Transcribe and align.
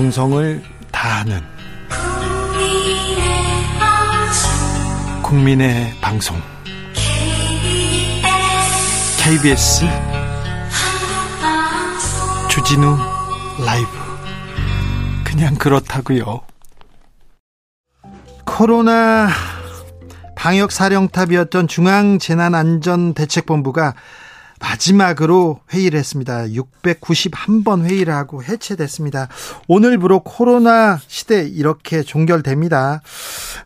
정성을 0.00 0.64
다하는 0.90 1.42
국민의 5.22 5.92
방송. 6.00 6.40
KBS 9.18 9.84
주진우 12.48 12.96
라이브. 13.62 13.88
그냥 15.22 15.54
그렇다고요. 15.56 16.40
코로나 18.46 19.28
방역 20.34 20.72
사령탑이었던 20.72 21.68
중앙재난안전대책본부가 21.68 23.92
마지막으로 24.60 25.60
회의를 25.72 25.98
했습니다. 25.98 26.44
691번 26.44 27.84
회의를 27.84 28.14
하고 28.14 28.42
해체됐습니다. 28.42 29.28
오늘부로 29.66 30.20
코로나 30.20 30.98
시대 31.06 31.42
이렇게 31.46 32.02
종결됩니다. 32.02 33.02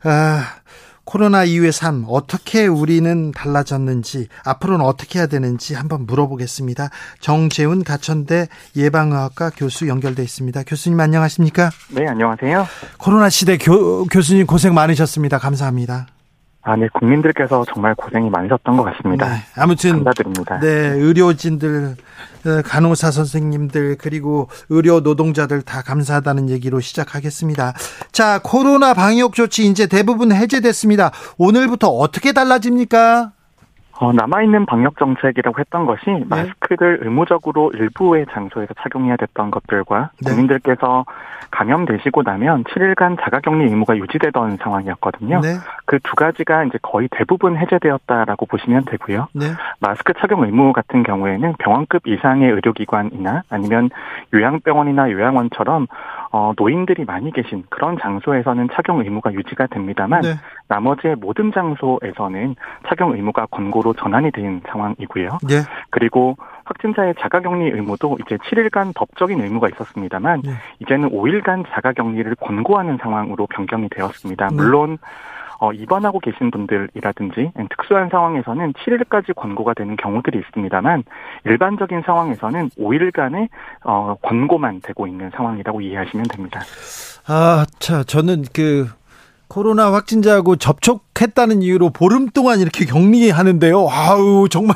아, 0.05 0.46
코로나 1.05 1.45
이후의 1.45 1.72
삶 1.72 2.06
어떻게 2.09 2.66
우리는 2.66 3.30
달라졌는지 3.33 4.28
앞으로는 4.45 4.84
어떻게 4.84 5.19
해야 5.19 5.27
되는지 5.27 5.74
한번 5.74 6.06
물어보겠습니다. 6.06 6.88
정재훈 7.20 7.84
가천대 7.84 8.48
예방의학과 8.74 9.50
교수 9.50 9.86
연결돼 9.86 10.22
있습니다. 10.22 10.62
교수님 10.66 10.98
안녕하십니까? 10.98 11.70
네, 11.91 12.06
안녕하세요. 12.08 12.66
코로나 12.97 13.28
시대 13.28 13.58
교, 13.58 14.05
교수님 14.06 14.47
고생 14.47 14.72
많으셨습니다. 14.72 15.38
감사합니다. 15.38 16.06
아, 16.66 16.77
네, 16.77 16.88
국민들께서 16.95 17.62
정말 17.73 17.95
고생이 17.95 18.30
많으셨던 18.30 18.77
것 18.78 18.84
같습니다. 18.84 19.28
네, 19.28 19.34
아무튼 19.55 20.02
감사드립니다. 20.02 20.60
네, 20.60 20.68
의료진들, 20.68 21.95
어, 22.46 22.62
간호사 22.64 23.10
선생님들 23.10 23.98
그리고 23.98 24.48
의료 24.70 25.00
노동자들 25.00 25.61
다 25.61 25.83
감사하다는 25.83 26.48
얘기로 26.48 26.80
시작하겠습니다. 26.80 27.74
자, 28.12 28.41
코로나 28.42 28.94
방역 28.94 29.34
조치 29.34 29.66
이제 29.66 29.86
대부분 29.86 30.33
해제됐습니다. 30.33 31.11
오늘부터 31.36 31.89
어떻게 31.89 32.33
달라집니까? 32.33 33.33
어, 34.00 34.12
남아있는 34.12 34.64
방역 34.67 34.98
정책이라고 34.98 35.61
했던 35.61 35.84
것이 35.84 36.02
네. 36.06 36.50
마스크를 36.75 37.00
의무적으로 37.03 37.72
일부의 37.75 38.27
장소에서 38.33 38.75
착용해야 38.83 39.17
됐던 39.17 39.50
것들과 39.50 40.11
네. 40.22 40.30
국민들께서 40.30 41.05
감염되시고 41.50 42.22
나면 42.22 42.64
7일간 42.64 43.17
자가격리 43.20 43.64
의무가 43.64 43.97
유지되던 43.97 44.58
상황이었거든요. 44.58 45.41
네. 45.41 45.55
그두 45.86 46.14
가지가 46.17 46.64
이제 46.64 46.78
거의 46.83 47.08
대부분 47.11 47.56
해제되었다라고 47.56 48.47
보시면 48.47 48.84
되고요. 48.86 49.28
네. 49.34 49.47
마스크 49.80 50.12
착용 50.14 50.42
의무 50.45 50.72
같은 50.72 51.02
경우에는 51.02 51.55
병원급 51.58 52.06
이상의 52.06 52.50
의료기관이나 52.50 53.45
아니면 53.48 53.91
요양병원이나 54.33 55.11
요양원처럼 55.12 55.86
어, 56.33 56.52
노인들이 56.56 57.05
많이 57.05 57.30
계신 57.30 57.62
그런 57.70 57.97
장소에서는 58.00 58.69
착용 58.72 58.98
의무가 58.98 59.33
유지가 59.33 59.69
됩니다만 59.69 60.22
네. 60.22 60.34
나머지의 60.67 61.14
모든 61.17 61.52
장소에서는 61.52 62.56
착용 62.89 63.14
의무가 63.14 63.47
권고로 63.47 63.92
전환이 63.92 64.33
된 64.33 64.61
상황이고요. 64.67 65.28
네. 65.48 65.62
그리고 65.91 66.36
확진자의 66.65 67.15
자가격리 67.20 67.70
의무도 67.70 68.19
이제 68.25 68.37
7일간 68.37 68.95
법적인 68.95 69.41
의무가 69.41 69.69
있었습니다만 69.69 70.43
네. 70.43 70.53
이제는 70.81 71.11
5일간 71.11 71.65
자가격리를 71.70 72.34
권고하는 72.37 72.98
상황으로 73.01 73.47
변경이 73.47 73.89
되었습니다. 73.91 74.48
네. 74.48 74.55
물론 74.55 74.98
어, 75.61 75.73
입원하고 75.73 76.19
계신 76.19 76.51
분들이라든지 76.51 77.53
특수한 77.70 78.09
상황에서는 78.11 78.73
7일까지 78.73 79.35
권고가 79.35 79.75
되는 79.75 79.97
경우들이 79.97 80.39
있습니다만 80.39 81.05
일반적인 81.45 82.03
상황에서는 82.05 82.70
5일간의 82.70 83.48
어, 83.85 84.17
권고만 84.23 84.81
되고 84.83 85.07
있는 85.07 85.31
상황이라고 85.35 85.81
이해하시면 85.81 86.27
됩니다. 86.27 86.61
아, 87.27 87.65
자, 87.79 88.03
저는 88.03 88.45
그 88.53 88.89
코로나 89.48 89.92
확진자하고 89.92 90.57
접촉했다는 90.57 91.63
이유로 91.63 91.91
보름 91.91 92.29
동안 92.29 92.61
이렇게 92.61 92.85
격리하는데요. 92.85 93.86
아우, 93.89 94.48
정말 94.48 94.74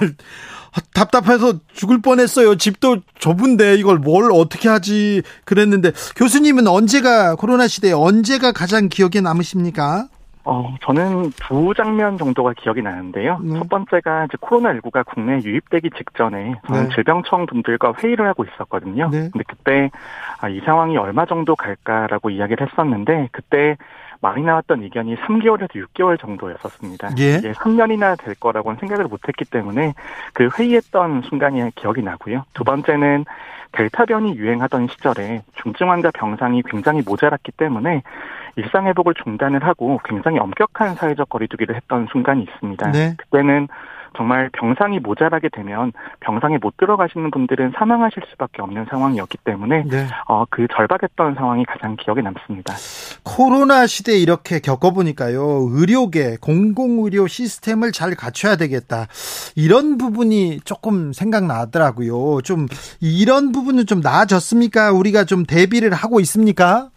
답답해서 0.94 1.54
죽을 1.72 2.00
뻔했어요. 2.00 2.56
집도 2.56 2.98
좁은데 3.18 3.76
이걸 3.76 3.98
뭘 3.98 4.30
어떻게 4.32 4.68
하지 4.68 5.22
그랬는데 5.44 5.92
교수님은 6.16 6.66
언제가 6.66 7.34
코로나 7.36 7.68
시대에 7.68 7.92
언제가 7.92 8.52
가장 8.52 8.88
기억에 8.88 9.20
남으십니까? 9.22 10.08
어, 10.50 10.74
저는 10.80 11.30
두 11.46 11.74
장면 11.76 12.16
정도가 12.16 12.54
기억이 12.54 12.80
나는데요. 12.80 13.38
네. 13.42 13.58
첫 13.58 13.68
번째가 13.68 14.24
이제 14.24 14.38
코로나19가 14.40 15.04
국내에 15.04 15.42
유입되기 15.44 15.90
직전에 15.94 16.54
저는 16.66 16.88
네. 16.88 16.94
질병청 16.94 17.44
분들과 17.44 17.92
회의를 18.02 18.26
하고 18.26 18.44
있었거든요. 18.44 19.10
네. 19.10 19.28
근데 19.30 19.44
그때 19.46 19.90
아, 20.40 20.48
이 20.48 20.60
상황이 20.64 20.96
얼마 20.96 21.26
정도 21.26 21.54
갈까라고 21.54 22.30
이야기를 22.30 22.66
했었는데 22.66 23.28
그때 23.30 23.76
많이 24.20 24.42
나왔던 24.42 24.82
의견이 24.82 25.16
3개월에서 25.16 25.70
6개월 25.70 26.18
정도였었습니다. 26.18 27.10
예. 27.18 27.36
이게 27.36 27.52
3년이나 27.52 28.18
될 28.18 28.34
거라고는 28.34 28.78
생각을 28.78 29.04
못했기 29.06 29.44
때문에 29.44 29.94
그 30.32 30.48
회의했던 30.58 31.22
순간이 31.22 31.70
기억이 31.74 32.02
나고요. 32.02 32.44
두 32.54 32.64
번째는 32.64 33.24
델타 33.72 34.06
변이 34.06 34.34
유행하던 34.34 34.88
시절에 34.88 35.42
중증 35.62 35.90
환자 35.90 36.10
병상이 36.10 36.62
굉장히 36.66 37.02
모자랐기 37.04 37.52
때문에 37.52 38.02
일상 38.58 38.86
회복을 38.86 39.14
중단을 39.22 39.64
하고 39.64 40.00
굉장히 40.04 40.38
엄격한 40.38 40.96
사회적 40.96 41.28
거리두기를 41.28 41.76
했던 41.76 42.08
순간이 42.10 42.42
있습니다. 42.42 42.91
네. 42.91 43.14
그때는 43.16 43.69
정말 44.16 44.50
병상이 44.52 44.98
모자라게 44.98 45.48
되면 45.52 45.92
병상에 46.20 46.58
못 46.60 46.76
들어가시는 46.76 47.30
분들은 47.30 47.72
사망하실 47.78 48.22
수밖에 48.30 48.62
없는 48.62 48.86
상황이었기 48.91 49.38
때문에 49.44 49.84
네. 49.84 50.06
어, 50.26 50.44
그 50.50 50.66
절박했던 50.74 51.34
상황이 51.34 51.64
가장 51.64 51.97
기억에 51.97 52.20
남습니다. 52.22 52.74
코로나 53.22 53.86
시대 53.86 54.18
이렇게 54.18 54.58
겪어보니까요 54.60 55.68
의료계 55.70 56.38
공공의료 56.41 57.26
시스템을 57.26 57.92
잘 57.92 58.14
갖춰야 58.14 58.56
되겠다 58.56 59.06
이런 59.54 59.98
부분이 59.98 60.60
조금 60.64 61.12
생각나더라고요. 61.12 62.41
좀 62.42 62.66
이런 63.00 63.52
부분은 63.52 63.86
좀 63.86 64.00
나아졌습니까? 64.00 64.92
우리가 64.92 65.24
좀 65.24 65.44
대비를 65.44 65.92
하고 65.92 66.18
있습니까? 66.20 66.88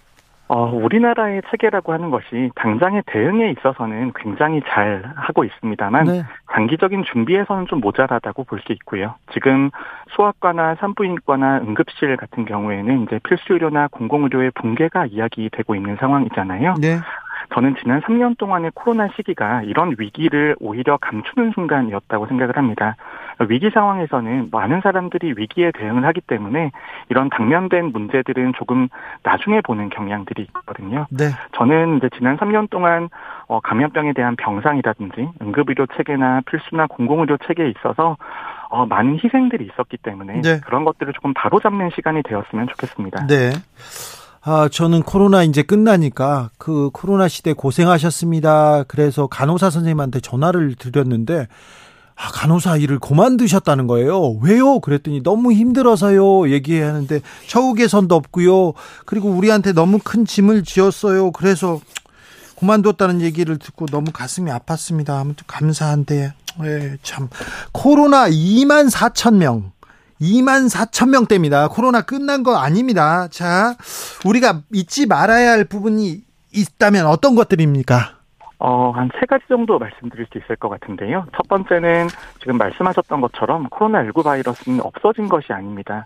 어, 0.53 0.65
우리나라의 0.65 1.43
체계라고 1.49 1.93
하는 1.93 2.09
것이 2.09 2.51
당장의 2.55 3.03
대응에 3.05 3.51
있어서는 3.51 4.11
굉장히 4.13 4.61
잘 4.67 5.01
하고 5.15 5.45
있습니다만 5.45 6.03
네. 6.03 6.23
장기적인 6.51 7.05
준비에서는 7.05 7.67
좀 7.67 7.79
모자라다고 7.79 8.43
볼 8.43 8.59
수 8.59 8.73
있고요. 8.73 9.15
지금 9.31 9.71
소아과나 10.09 10.75
산부인과나 10.75 11.59
응급실 11.59 12.17
같은 12.17 12.43
경우에는 12.43 13.03
이제 13.03 13.19
필수 13.23 13.53
의료나 13.53 13.87
공공의료의 13.87 14.51
붕괴가 14.51 15.05
이야기되고 15.05 15.73
있는 15.73 15.95
상황이잖아요. 15.95 16.75
네. 16.81 16.97
저는 17.53 17.75
지난 17.81 18.01
3년 18.01 18.37
동안의 18.37 18.71
코로나 18.73 19.09
시기가 19.15 19.63
이런 19.63 19.95
위기를 19.97 20.55
오히려 20.59 20.97
감추는 20.97 21.51
순간이었다고 21.51 22.27
생각을 22.27 22.55
합니다. 22.57 22.95
위기 23.49 23.69
상황에서는 23.71 24.49
많은 24.51 24.81
사람들이 24.81 25.33
위기에 25.35 25.71
대응을 25.71 26.05
하기 26.05 26.21
때문에 26.21 26.71
이런 27.09 27.29
당면된 27.29 27.91
문제들은 27.91 28.53
조금 28.57 28.87
나중에 29.23 29.61
보는 29.61 29.89
경향들이 29.89 30.43
있거든요. 30.43 31.07
네. 31.09 31.25
저는 31.53 31.97
이제 31.97 32.09
지난 32.15 32.37
3년 32.37 32.69
동안 32.69 33.09
어, 33.47 33.59
감염병에 33.59 34.13
대한 34.13 34.35
병상이라든지 34.35 35.29
응급의료 35.41 35.87
체계나 35.97 36.41
필수나 36.45 36.87
공공의료 36.87 37.37
체계에 37.45 37.69
있어서 37.69 38.17
어, 38.69 38.85
많은 38.85 39.19
희생들이 39.21 39.65
있었기 39.65 39.97
때문에 39.97 40.41
네. 40.41 40.59
그런 40.61 40.85
것들을 40.85 41.11
조금 41.13 41.33
바로잡는 41.33 41.89
시간이 41.95 42.23
되었으면 42.23 42.67
좋겠습니다. 42.67 43.27
네. 43.27 43.51
아, 44.43 44.67
저는 44.69 45.03
코로나 45.03 45.43
이제 45.43 45.61
끝나니까 45.61 46.49
그 46.57 46.89
코로나 46.91 47.27
시대 47.27 47.53
고생하셨습니다. 47.53 48.85
그래서 48.87 49.27
간호사 49.27 49.69
선생님한테 49.69 50.19
전화를 50.19 50.75
드렸는데 50.75 51.47
아, 52.15 52.31
간호사 52.31 52.77
일을 52.77 52.97
그만두셨다는 52.99 53.85
거예요. 53.85 54.31
왜요? 54.41 54.79
그랬더니 54.79 55.21
너무 55.21 55.53
힘들어서요. 55.53 56.49
얘기하는데 56.49 57.21
처우 57.47 57.75
개선도 57.75 58.15
없고요. 58.15 58.73
그리고 59.05 59.29
우리한테 59.29 59.73
너무 59.73 59.99
큰 60.03 60.25
짐을 60.25 60.63
지었어요. 60.63 61.31
그래서 61.31 61.79
그만뒀다는 62.57 63.21
얘기를 63.21 63.57
듣고 63.57 63.85
너무 63.87 64.11
가슴이 64.11 64.49
아팠습니다. 64.51 65.19
아무튼 65.19 65.43
감사한데 65.47 66.33
예, 66.63 66.97
참 67.01 67.29
코로나 67.71 68.29
2만 68.29 68.91
4천 68.91 69.35
명 69.35 69.71
2만 70.21 70.69
4천 70.69 71.09
명대입니다. 71.09 71.67
코로나 71.69 72.01
끝난 72.01 72.43
거 72.43 72.55
아닙니다. 72.57 73.27
자, 73.29 73.75
우리가 74.25 74.61
잊지 74.71 75.07
말아야 75.07 75.51
할 75.51 75.65
부분이 75.65 76.21
있다면 76.53 77.07
어떤 77.07 77.35
것들입니까? 77.35 78.17
어, 78.59 78.91
한 78.91 79.09
세 79.19 79.25
가지 79.25 79.43
정도 79.47 79.79
말씀드릴 79.79 80.27
수 80.31 80.37
있을 80.37 80.55
것 80.57 80.69
같은데요. 80.69 81.25
첫 81.35 81.47
번째는 81.47 82.07
지금 82.39 82.57
말씀하셨던 82.57 83.19
것처럼 83.21 83.67
코로나19 83.69 84.23
바이러스는 84.23 84.81
없어진 84.81 85.27
것이 85.27 85.51
아닙니다. 85.51 86.05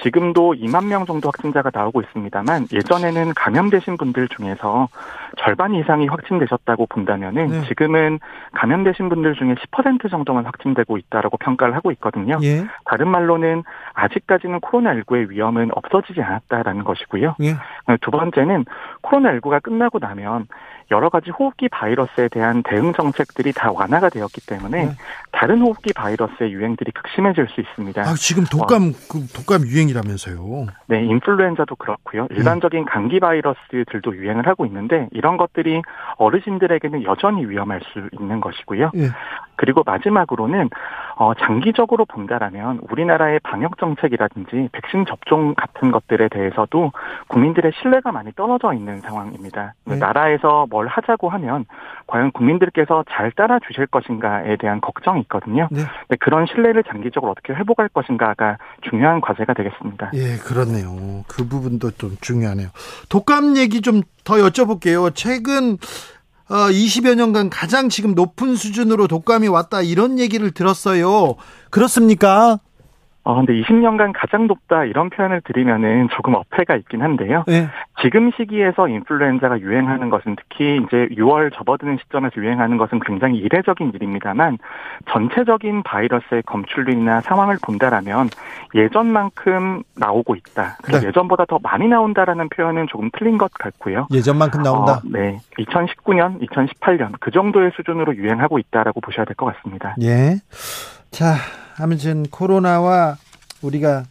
지금도 0.00 0.54
2만 0.54 0.86
명 0.86 1.06
정도 1.06 1.28
확진자가 1.28 1.70
나오고 1.72 2.02
있습니다만 2.02 2.66
예전에는 2.72 3.32
감염되신 3.34 3.96
분들 3.96 4.28
중에서 4.28 4.88
절반 5.38 5.74
이상이 5.74 6.06
확진되셨다고 6.06 6.86
본다면은 6.86 7.48
네. 7.48 7.62
지금은 7.68 8.18
감염되신 8.52 9.08
분들 9.08 9.34
중에 9.34 9.54
10% 9.54 10.10
정도만 10.10 10.44
확진되고 10.46 10.98
있다라고 10.98 11.36
평가를 11.38 11.74
하고 11.74 11.90
있거든요. 11.92 12.38
예. 12.42 12.64
다른 12.84 13.08
말로는 13.08 13.62
아직까지는 13.94 14.60
코로나19의 14.60 15.30
위험은 15.30 15.70
없어지지 15.74 16.20
않았다라는 16.22 16.84
것이고요. 16.84 17.36
예. 17.42 17.54
두 18.00 18.10
번째는 18.10 18.64
코로나19가 19.02 19.62
끝나고 19.62 19.98
나면 20.00 20.46
여러 20.90 21.08
가지 21.08 21.30
호흡기 21.30 21.68
바이러스에 21.68 22.28
대한 22.28 22.62
대응 22.62 22.92
정책들이 22.92 23.52
다 23.52 23.70
완화가 23.72 24.08
되었기 24.10 24.46
때문에 24.46 24.86
네. 24.86 24.96
다른 25.32 25.60
호흡기 25.60 25.92
바이러스의 25.92 26.52
유행들이 26.52 26.92
극심해질 26.92 27.48
수 27.48 27.60
있습니다. 27.60 28.02
아, 28.02 28.14
지금 28.16 28.44
독감 28.44 28.82
어, 28.82 28.92
그 29.10 29.26
독감 29.34 29.66
유행이라면서요? 29.66 30.66
네, 30.86 31.04
인플루엔자도 31.04 31.76
그렇고요. 31.76 32.28
네. 32.28 32.36
일반적인 32.36 32.84
네. 32.84 32.90
감기 32.90 33.20
바이러스들도 33.20 34.16
유행을 34.16 34.46
하고 34.46 34.66
있는데 34.66 35.08
이런 35.12 35.36
것들이 35.36 35.82
어르신들에게는 36.16 37.04
여전히 37.04 37.46
위험할 37.46 37.80
수 37.92 38.08
있는 38.12 38.40
것이고요. 38.40 38.90
네. 38.94 39.08
그리고 39.56 39.82
마지막으로는 39.86 40.68
어, 41.16 41.32
장기적으로 41.34 42.04
본다라면 42.06 42.80
우리나라의 42.90 43.38
방역 43.40 43.78
정책이라든지 43.78 44.68
백신 44.72 45.06
접종 45.06 45.54
같은 45.54 45.92
것들에 45.92 46.28
대해서도 46.28 46.90
국민들의 47.28 47.72
신뢰가 47.80 48.10
많이 48.10 48.32
떨어져 48.32 48.72
있는 48.72 49.00
상황입니다. 49.00 49.74
네. 49.84 49.96
나라에서 49.96 50.66
뭘 50.74 50.88
하자고 50.88 51.28
하면 51.28 51.66
과연 52.08 52.32
국민들께서 52.32 53.04
잘 53.10 53.30
따라 53.30 53.60
주실 53.66 53.86
것인가에 53.86 54.56
대한 54.56 54.80
걱정이 54.80 55.20
있거든요. 55.22 55.68
네. 55.70 55.82
그런 56.18 56.46
신뢰를 56.46 56.82
장기적으로 56.82 57.30
어떻게 57.30 57.52
회복할 57.52 57.88
것인가가 57.88 58.58
중요한 58.90 59.20
과제가 59.20 59.54
되겠습니다. 59.54 60.10
예, 60.14 60.36
그렇네요. 60.38 61.22
그 61.28 61.46
부분도 61.46 61.92
좀 61.92 62.16
중요하네요. 62.20 62.68
독감 63.08 63.56
얘기 63.56 63.80
좀 63.80 64.02
더 64.24 64.36
여쭤볼게요. 64.36 65.14
최근 65.14 65.76
어, 66.48 66.54
20여 66.70 67.14
년간 67.14 67.50
가장 67.50 67.88
지금 67.88 68.14
높은 68.14 68.56
수준으로 68.56 69.06
독감이 69.06 69.48
왔다 69.48 69.82
이런 69.82 70.18
얘기를 70.18 70.50
들었어요. 70.50 71.36
그렇습니까? 71.70 72.58
어, 73.24 73.34
근데 73.36 73.54
20년간 73.54 74.12
가장 74.14 74.46
높다 74.46 74.84
이런 74.84 75.08
표현을 75.10 75.40
드리면은 75.42 76.08
조금 76.14 76.34
어폐가 76.34 76.76
있긴 76.76 77.02
한데요. 77.02 77.44
네. 77.46 77.68
지금 78.02 78.30
시기에서 78.36 78.86
인플루엔자가 78.86 79.60
유행하는 79.60 80.10
것은 80.10 80.36
특히 80.36 80.76
이제 80.76 81.08
6월 81.16 81.50
접어드는 81.54 81.96
시점에서 82.02 82.34
유행하는 82.36 82.76
것은 82.76 83.00
굉장히 83.00 83.38
이례적인 83.38 83.92
일입니다만 83.94 84.58
전체적인 85.10 85.82
바이러스의 85.84 86.42
검출률이나 86.44 87.22
상황을 87.22 87.56
본다라면 87.62 88.28
예전만큼 88.74 89.82
나오고 89.96 90.34
있다. 90.36 90.76
네. 90.92 91.06
예전보다 91.06 91.46
더 91.46 91.58
많이 91.62 91.88
나온다라는 91.88 92.48
표현은 92.50 92.88
조금 92.90 93.10
틀린 93.18 93.38
것 93.38 93.50
같고요. 93.54 94.06
예전만큼 94.12 94.62
나온다. 94.62 94.94
어, 94.94 95.00
네. 95.04 95.38
2019년, 95.58 96.40
2018년 96.46 97.12
그 97.20 97.30
정도의 97.30 97.70
수준으로 97.74 98.16
유행하고 98.16 98.58
있다라고 98.58 99.00
보셔야 99.00 99.24
될 99.24 99.34
것 99.36 99.46
같습니다. 99.56 99.96
예. 100.02 100.36
자, 101.10 101.34
아무튼 101.76 102.24
코로나와 102.30 103.16
우리가 103.62 104.04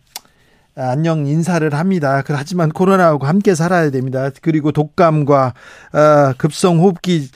안녕 0.75 1.27
인사를 1.27 1.74
합니다. 1.74 2.24
하지만 2.27 2.69
코로나하고 2.69 3.25
함께 3.25 3.54
살아야 3.54 3.92
됩니다. 3.92 4.30
그리고 4.42 4.71
독감과 4.71 5.54
어, 5.94 6.33
급성 6.38 6.80
호흡기 6.80 7.30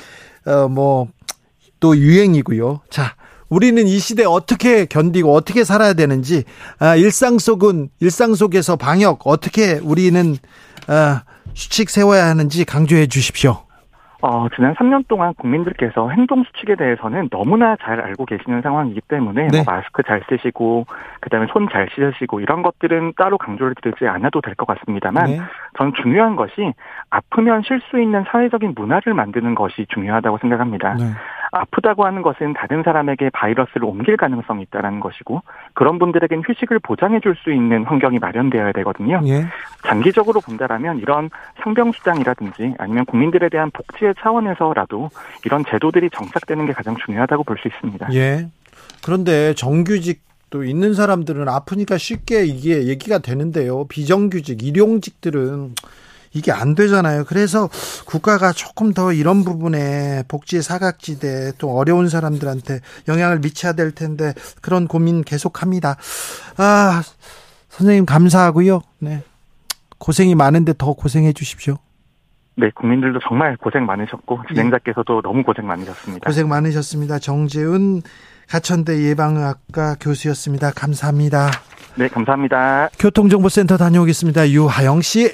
어, 0.45 0.68
뭐또 0.68 1.97
유행이고요. 1.97 2.81
자, 2.89 3.15
우리는 3.50 3.85
이 3.88 4.00
시대 4.00 4.25
어떻게 4.25 4.85
견디고 4.85 5.33
어떻게 5.33 5.63
살아야 5.63 5.94
되는지 5.94 6.45
아, 6.80 6.95
일상 6.95 7.38
속은 7.38 7.89
일상 8.00 8.33
속에서 8.33 8.75
방역 8.75 9.21
어떻게 9.25 9.73
우리는 9.83 10.38
아, 10.88 11.23
수칙 11.53 11.89
세워야 11.89 12.25
하는지 12.25 12.65
강조해 12.65 13.07
주십시오. 13.07 13.66
어, 14.21 14.47
지난 14.55 14.73
3년 14.75 15.07
동안 15.07 15.33
국민들께서 15.35 16.09
행동 16.09 16.43
수칙에 16.43 16.75
대해서는 16.75 17.29
너무나 17.29 17.75
잘 17.81 18.01
알고 18.01 18.25
계시는 18.25 18.61
상황이기 18.61 19.01
때문에 19.07 19.41
뭐 19.43 19.49
네. 19.51 19.63
뭐 19.63 19.73
마스크 19.73 20.01
잘 20.03 20.23
쓰시고 20.29 20.85
그다음에 21.21 21.47
손 21.51 21.67
잘 21.69 21.87
씻으시고 21.93 22.39
이런 22.39 22.61
것들은 22.61 23.13
따로 23.17 23.37
강조를 23.37 23.75
드리지 23.81 24.07
않아도 24.07 24.41
될 24.41 24.55
것 24.55 24.65
같습니다만 24.65 25.25
네. 25.25 25.39
전 25.77 25.93
중요한 26.01 26.35
것이 26.35 26.73
아프면 27.09 27.61
쉴 27.63 27.79
수 27.89 27.99
있는 28.01 28.23
사회적인 28.31 28.73
문화를 28.75 29.13
만드는 29.13 29.53
것이 29.53 29.85
중요하다고 29.89 30.37
생각합니다. 30.39 30.93
네. 30.95 31.05
아프다고 31.51 32.05
하는 32.05 32.21
것은 32.21 32.53
다른 32.53 32.83
사람에게 32.83 33.29
바이러스를 33.31 33.85
옮길 33.85 34.17
가능성이 34.17 34.63
있다는 34.63 34.99
것이고 34.99 35.41
그런 35.73 35.99
분들에겐 35.99 36.44
휴식을 36.45 36.79
보장해 36.79 37.19
줄 37.21 37.35
수 37.44 37.51
있는 37.51 37.83
환경이 37.83 38.17
마련되어야 38.19 38.71
되거든요. 38.71 39.21
예. 39.25 39.45
장기적으로 39.88 40.41
본다라면 40.41 40.97
이런 40.99 41.29
상병수당이라든지 41.63 42.73
아니면 42.79 43.05
국민들에 43.05 43.47
대한 43.49 43.69
복지의 43.71 44.15
차원에서라도 44.19 45.09
이런 45.45 45.63
제도들이 45.65 46.09
정착되는 46.09 46.65
게 46.65 46.73
가장 46.73 46.95
중요하다고 47.05 47.44
볼 47.44 47.57
수 47.57 47.67
있습니다. 47.67 48.13
예. 48.13 48.47
그런데 49.03 49.53
정규직 49.53 50.21
또 50.49 50.63
있는 50.63 50.94
사람들은 50.94 51.47
아프니까 51.49 51.97
쉽게 51.97 52.45
이게 52.45 52.88
얘기가 52.88 53.19
되는데요. 53.19 53.85
비정규직, 53.88 54.63
일용직들은 54.63 55.75
이게 56.33 56.51
안 56.51 56.75
되잖아요. 56.75 57.25
그래서 57.25 57.69
국가가 58.06 58.51
조금 58.51 58.94
더 58.94 59.13
이런 59.13 59.44
부분에 59.44 60.24
복지 60.27 60.62
사각지대 60.62 61.53
또 61.57 61.77
어려운 61.77 62.09
사람들한테 62.09 62.79
영향을 63.07 63.39
미쳐야 63.39 63.74
될 63.74 63.91
텐데 63.91 64.33
그런 64.62 64.88
고민 64.88 65.24
계속합니다. 65.24 65.97
아, 66.57 67.01
선생님 67.69 68.06
감사하고요. 68.06 68.81
네. 69.00 69.24
고생이 70.00 70.35
많은데 70.35 70.74
더 70.77 70.94
고생해 70.94 71.33
주십시오. 71.33 71.77
네, 72.56 72.71
국민들도 72.73 73.19
정말 73.27 73.56
고생 73.57 73.85
많으셨고 73.85 74.41
진행자께서도 74.47 75.21
네. 75.21 75.21
너무 75.23 75.44
고생 75.44 75.68
많으셨습니다. 75.68 76.25
고생 76.25 76.50
많으셨습니다. 76.50 77.19
정재훈 77.19 78.01
가천대 78.50 79.03
예방의학과 79.03 79.95
교수였습니다. 80.00 80.71
감사합니다. 80.71 81.51
네, 81.95 82.07
감사합니다. 82.07 82.89
교통정보센터 82.97 83.77
다녀오겠습니다. 83.77 84.50
유하영 84.50 85.01
씨. 85.01 85.33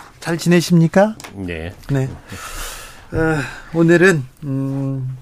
잘 0.21 0.37
지내십니까? 0.37 1.15
네. 1.33 1.73
네. 1.89 2.07
어, 3.11 3.37
오늘은 3.73 4.23
음, 4.43 5.17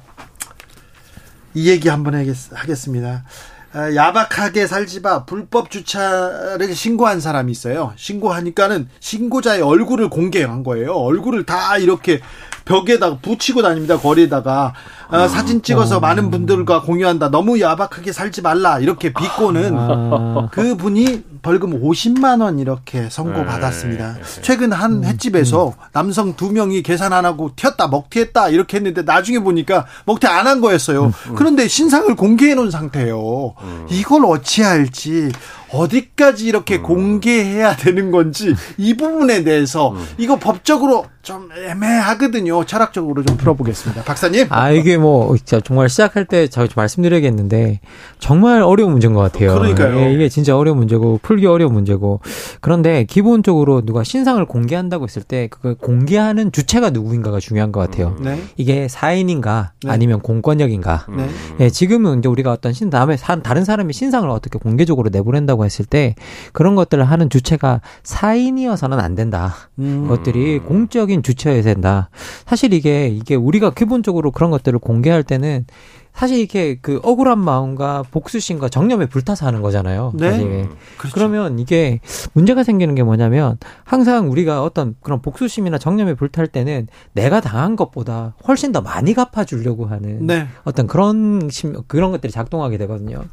이 1.54 1.70
얘기 1.70 1.88
한번 1.88 2.16
하겠 2.16 2.76
습니다. 2.76 3.24
아, 3.72 3.96
야박하게 3.96 4.68
살지 4.68 5.00
마 5.00 5.26
불법 5.26 5.72
주차를 5.72 6.76
신고한 6.76 7.22
사람이 7.22 7.50
있어요. 7.52 7.94
신고하니까는 7.96 8.90
신고자의 9.00 9.62
얼굴을 9.62 10.10
공개한 10.10 10.64
거예요. 10.64 10.94
얼굴을 10.94 11.46
다 11.46 11.78
이렇게 11.78 12.20
벽에다가 12.70 13.18
붙이고 13.18 13.64
다닙니다. 13.64 13.98
거리에다가 13.98 14.74
어, 15.10 15.28
사진 15.28 15.64
찍어서 15.64 15.98
어. 15.98 16.00
많은 16.00 16.30
분들과 16.30 16.84
공유한다. 16.84 17.30
너무 17.32 17.60
야박하게 17.60 18.12
살지 18.12 18.44
말라. 18.44 18.78
이렇게 18.78 19.12
비꼬는 19.12 19.76
아. 19.76 20.50
그 20.52 20.76
분이 20.78 21.24
벌금 21.42 21.82
50만 21.82 22.42
원 22.44 22.60
이렇게 22.60 23.10
선고 23.10 23.44
받았습니다. 23.44 24.14
네. 24.14 24.42
최근 24.44 24.72
한 24.72 24.92
음, 24.98 25.04
횟집에서 25.04 25.70
음. 25.70 25.74
남성 25.94 26.36
두 26.36 26.52
명이 26.52 26.84
계산 26.84 27.12
안 27.12 27.26
하고 27.26 27.52
튀었다 27.56 27.88
먹튀했다 27.88 28.50
이렇게 28.50 28.78
했는데 28.78 29.02
나중에 29.02 29.40
보니까 29.40 29.86
먹튀 30.06 30.28
안 30.28 30.46
한 30.46 30.62
거였어요. 30.62 31.06
음, 31.06 31.36
그런데 31.36 31.68
신상을 31.68 32.16
공개해 32.16 32.54
놓은 32.56 32.70
상태예요. 32.72 33.54
이걸 33.90 34.26
어찌할지 34.26 35.32
어디까지 35.72 36.46
이렇게 36.46 36.78
음. 36.78 36.84
공개해야 36.84 37.76
되는 37.76 38.12
건지 38.12 38.56
이 38.78 38.96
부분에 38.96 39.44
대해서 39.44 39.92
음. 39.92 40.06
이거 40.18 40.38
법적으로 40.38 41.06
좀 41.22 41.50
애매하거든요. 41.52 42.66
철학적으로 42.66 43.24
좀 43.24 43.38
풀어보겠습니다. 43.38 44.04
박사님. 44.04 44.48
아 44.50 44.72
이게 44.72 44.98
뭐 44.98 45.36
진짜 45.38 45.60
정말 45.60 45.90
시작할 45.90 46.26
때 46.26 46.48
제가 46.48 46.68
말씀드려야겠는데 46.76 47.82
정말 48.20 48.62
어려운 48.62 48.92
문제인 48.92 49.14
것 49.14 49.20
같아요. 49.20 49.54
그러니까요. 49.54 50.00
예, 50.00 50.14
이게 50.14 50.30
진짜 50.30 50.58
어려운 50.58 50.78
문제고 50.78 51.20
풀기 51.22 51.46
어려운 51.46 51.74
문제고 51.74 52.22
그런데 52.62 53.04
기본적으로 53.04 53.82
누가 53.82 54.04
신상을 54.04 54.44
공개한다고 54.46 55.04
했을 55.04 55.22
때 55.22 55.48
그걸 55.52 55.76
공개하는 55.76 56.52
주체가 56.52 56.90
누구인가가 56.90 57.40
중요한 57.40 57.72
것 57.72 57.80
같아요. 57.82 58.16
네. 58.20 58.42
이게 58.58 58.88
사인인가 58.88 59.74
네. 59.84 59.92
아니면 59.92 60.22
공권력인가. 60.22 61.06
네. 61.16 61.30
예, 61.60 61.70
지금은 61.70 62.20
이제 62.20 62.30
우리가 62.30 62.52
어떤 62.52 62.74
신 62.74 62.90
다음에 62.90 63.18
다른 63.18 63.66
사람이 63.66 63.94
신상을 63.94 64.28
어떻게 64.30 64.58
공개적으로 64.58 65.10
내보낸다고 65.10 65.59
한다고 65.60 65.66
했을 65.66 65.86
때 65.86 66.16
그런 66.54 66.76
것들을 66.76 67.04
하는 67.04 67.30
주체가 67.30 67.82
사인이어서는 68.04 69.00
안 69.00 69.16
된다. 69.16 69.54
음. 69.78 70.04
그것들이 70.04 70.60
공적인 70.60 71.22
주체여야 71.22 71.62
된다. 71.62 72.10
사실 72.46 72.74
이게 72.74 73.10
이게 73.10 73.36
우리가 73.36 73.72
기본적으로 73.72 74.32
그런 74.32 74.50
것들을 74.50 74.80
공개할 74.80 75.24
때는 75.24 75.66
사실 76.14 76.40
이렇게 76.40 76.78
그 76.82 77.00
억울한 77.04 77.40
마음과 77.40 78.04
복수심과 78.12 78.68
정념에 78.68 79.06
불타서 79.06 79.46
하는 79.46 79.62
거잖아요. 79.62 80.12
네. 80.16 80.42
음, 80.42 80.70
그렇죠. 80.98 81.14
그러면 81.14 81.60
이게 81.60 82.02
문제가 82.34 82.64
생기는 82.64 82.94
게 82.94 83.04
뭐냐면 83.04 83.58
항상 83.86 84.30
우리가 84.30 84.64
어떤 84.64 84.96
그런 85.02 85.22
복수심이나 85.22 85.78
정념에 85.78 86.16
불탈 86.16 86.48
때는 86.48 86.88
내가 87.14 87.40
당한 87.40 87.78
것보다 87.78 88.36
훨씬 88.46 88.74
더 88.74 88.82
많이 88.82 89.14
갚아주려고 89.14 89.86
하는 89.86 90.28
네. 90.28 90.48
어떤 90.66 90.88
그런 90.88 91.48
심, 91.50 91.84
그런 91.88 92.12
것들이 92.12 92.34
작동하게 92.34 92.78
되거든요. 92.80 93.24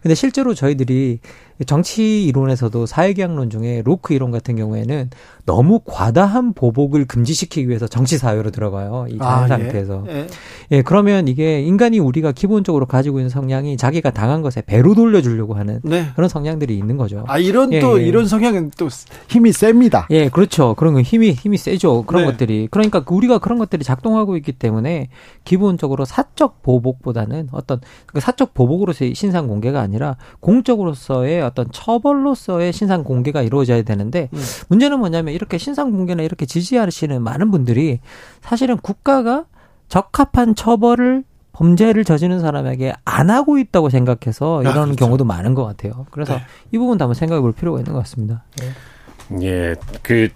근데 0.00 0.14
실제로 0.14 0.54
저희들이 0.54 1.18
정치 1.64 2.24
이론에서도 2.24 2.84
사회계약론 2.84 3.48
중에 3.48 3.82
로크 3.84 4.12
이론 4.12 4.30
같은 4.30 4.56
경우에는 4.56 5.10
너무 5.46 5.80
과다한 5.84 6.52
보복을 6.52 7.06
금지시키기 7.06 7.68
위해서 7.68 7.86
정치 7.86 8.18
사회로 8.18 8.50
들어가요. 8.50 9.06
이 9.08 9.16
자연 9.16 9.32
아, 9.32 9.44
예. 9.44 9.48
상태에서. 9.48 10.04
예. 10.08 10.26
예. 10.72 10.82
그러면 10.82 11.28
이게 11.28 11.62
인간이 11.62 11.98
우리가 11.98 12.32
기본적으로 12.32 12.84
가지고 12.84 13.20
있는 13.20 13.30
성향이 13.30 13.76
자기가 13.76 14.10
당한 14.10 14.42
것에 14.42 14.60
배로 14.60 14.94
돌려주려고 14.94 15.54
하는 15.54 15.80
네. 15.82 16.08
그런 16.14 16.28
성향들이 16.28 16.76
있는 16.76 16.96
거죠. 16.96 17.24
아 17.28 17.38
이런 17.38 17.72
예, 17.72 17.80
또 17.80 18.00
예. 18.02 18.04
이런 18.04 18.26
성향은 18.26 18.72
또 18.76 18.88
힘이 19.28 19.52
셉니다. 19.52 20.06
예, 20.10 20.28
그렇죠. 20.28 20.74
그런 20.74 20.94
거 20.94 21.00
힘이 21.00 21.30
힘이 21.30 21.56
세죠. 21.56 22.02
그런 22.02 22.24
네. 22.24 22.32
것들이 22.32 22.68
그러니까 22.70 23.02
우리가 23.08 23.38
그런 23.38 23.58
것들이 23.58 23.84
작동하고 23.84 24.36
있기 24.36 24.52
때문에 24.52 25.08
기본적으로 25.44 26.04
사적 26.04 26.62
보복보다는 26.62 27.48
어떤 27.52 27.80
그 28.06 28.20
사적 28.20 28.52
보복으로서의 28.52 29.14
신상 29.14 29.46
공개가 29.46 29.80
아니라 29.80 30.16
공적으로서의 30.40 31.45
어떤 31.46 31.70
처벌로서의 31.70 32.72
신상 32.72 33.04
공개가 33.04 33.42
이루어져야 33.42 33.82
되는데 33.82 34.28
음. 34.32 34.42
문제는 34.68 34.98
뭐냐면 34.98 35.34
이렇게 35.34 35.58
신상 35.58 35.90
공개나 35.90 36.22
이렇게 36.22 36.46
지지하시는 36.46 37.22
많은 37.22 37.50
분들이 37.50 38.00
사실은 38.42 38.76
국가가 38.76 39.44
적합한 39.88 40.54
처벌을 40.54 41.24
범죄를 41.52 42.04
저지른 42.04 42.40
사람에게 42.40 42.92
안 43.04 43.30
하고 43.30 43.58
있다고 43.58 43.88
생각해서 43.88 44.60
이런 44.60 44.76
아, 44.76 44.84
그렇죠. 44.84 44.96
경우도 44.96 45.24
많은 45.24 45.54
것 45.54 45.64
같아요. 45.64 46.06
그래서 46.10 46.34
네. 46.34 46.42
이 46.72 46.78
부분도 46.78 47.04
한번 47.04 47.14
생각해 47.14 47.40
볼 47.40 47.52
필요가 47.52 47.78
있는 47.78 47.94
것 47.94 48.00
같습니다. 48.00 48.44
예. 48.62 49.42
예, 49.42 49.74
그 50.02 50.28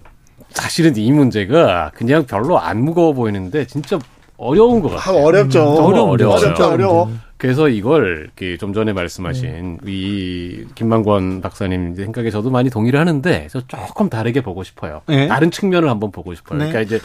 사실은 0.49 0.97
이 0.97 1.11
문제가 1.11 1.91
그냥 1.93 2.25
별로 2.25 2.59
안 2.59 2.83
무거워 2.83 3.13
보이는데 3.13 3.65
진짜 3.67 3.99
어려운 4.37 4.81
것 4.81 4.89
같아요. 4.89 5.17
아, 5.19 5.23
어렵죠. 5.23 5.61
음, 5.61 5.83
어려워, 5.83 6.09
어려워. 6.09 6.37
진짜 6.39 6.67
어려워. 6.67 7.11
그래서 7.41 7.69
이걸 7.69 8.29
좀 8.59 8.71
전에 8.71 8.93
말씀하신 8.93 9.79
네. 9.81 9.91
이 9.91 10.63
김만권 10.75 11.41
박사님 11.41 11.95
생각에 11.95 12.29
저도 12.29 12.51
많이 12.51 12.69
동의를 12.69 12.99
하는데 12.99 13.47
저 13.49 13.61
조금 13.65 14.09
다르게 14.09 14.41
보고 14.41 14.61
싶어요. 14.61 15.01
네. 15.07 15.27
다른 15.27 15.49
측면을 15.49 15.89
한번 15.89 16.11
보고 16.11 16.35
싶어요. 16.35 16.59
네. 16.59 16.67
그러니까 16.67 16.81
이제 16.81 17.03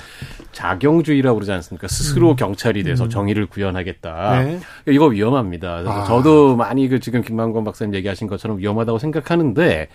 자경주의라고 0.53 1.37
그러지 1.37 1.53
않습니까? 1.53 1.89
스스로 1.89 2.33
음. 2.33 2.37
경찰이 2.37 2.83
돼서 2.83 3.05
음. 3.05 3.09
정의를 3.09 3.47
구현하겠다. 3.47 4.43
네. 4.43 4.61
이거 4.89 5.07
위험합니다. 5.07 5.85
아. 5.87 6.05
저도 6.05 6.55
많이 6.55 6.87
그 6.89 7.01
지금 7.01 7.23
김만권 7.23 7.65
박사님 7.65 7.95
얘기하신 7.95 8.27
것처럼 8.27 8.59
위험하다고 8.59 8.99
생각하는데 8.99 9.89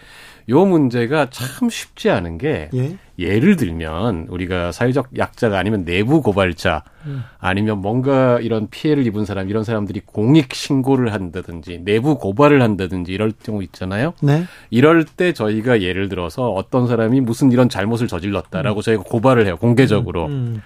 요 0.51 0.65
문제가 0.65 1.29
참 1.31 1.69
쉽지 1.69 2.09
않은 2.09 2.37
게 2.37 2.69
예? 2.75 2.97
예를 3.17 3.55
들면 3.55 4.27
우리가 4.29 4.71
사회적 4.71 5.17
약자가 5.17 5.57
아니면 5.57 5.85
내부 5.85 6.21
고발자 6.21 6.83
음. 7.05 7.23
아니면 7.39 7.79
뭔가 7.79 8.39
이런 8.39 8.69
피해를 8.69 9.05
입은 9.07 9.25
사람 9.25 9.49
이런 9.49 9.63
사람들이 9.63 10.01
공익 10.05 10.53
신고를 10.53 11.13
한다든지 11.13 11.81
내부 11.83 12.17
고발을 12.17 12.61
한다든지 12.61 13.11
이럴 13.11 13.31
경우 13.43 13.63
있잖아요. 13.63 14.13
네. 14.21 14.45
이럴 14.69 15.05
때 15.05 15.33
저희가 15.33 15.81
예를 15.81 16.09
들어서 16.09 16.51
어떤 16.51 16.87
사람이 16.87 17.21
무슨 17.21 17.51
이런 17.51 17.69
잘못을 17.69 18.07
저질렀다라고 18.07 18.79
음. 18.79 18.81
저희가 18.81 19.03
고발을 19.03 19.47
해요 19.47 19.57
공개적으로. 19.57 20.25
음. 20.25 20.31
음. 20.31 20.61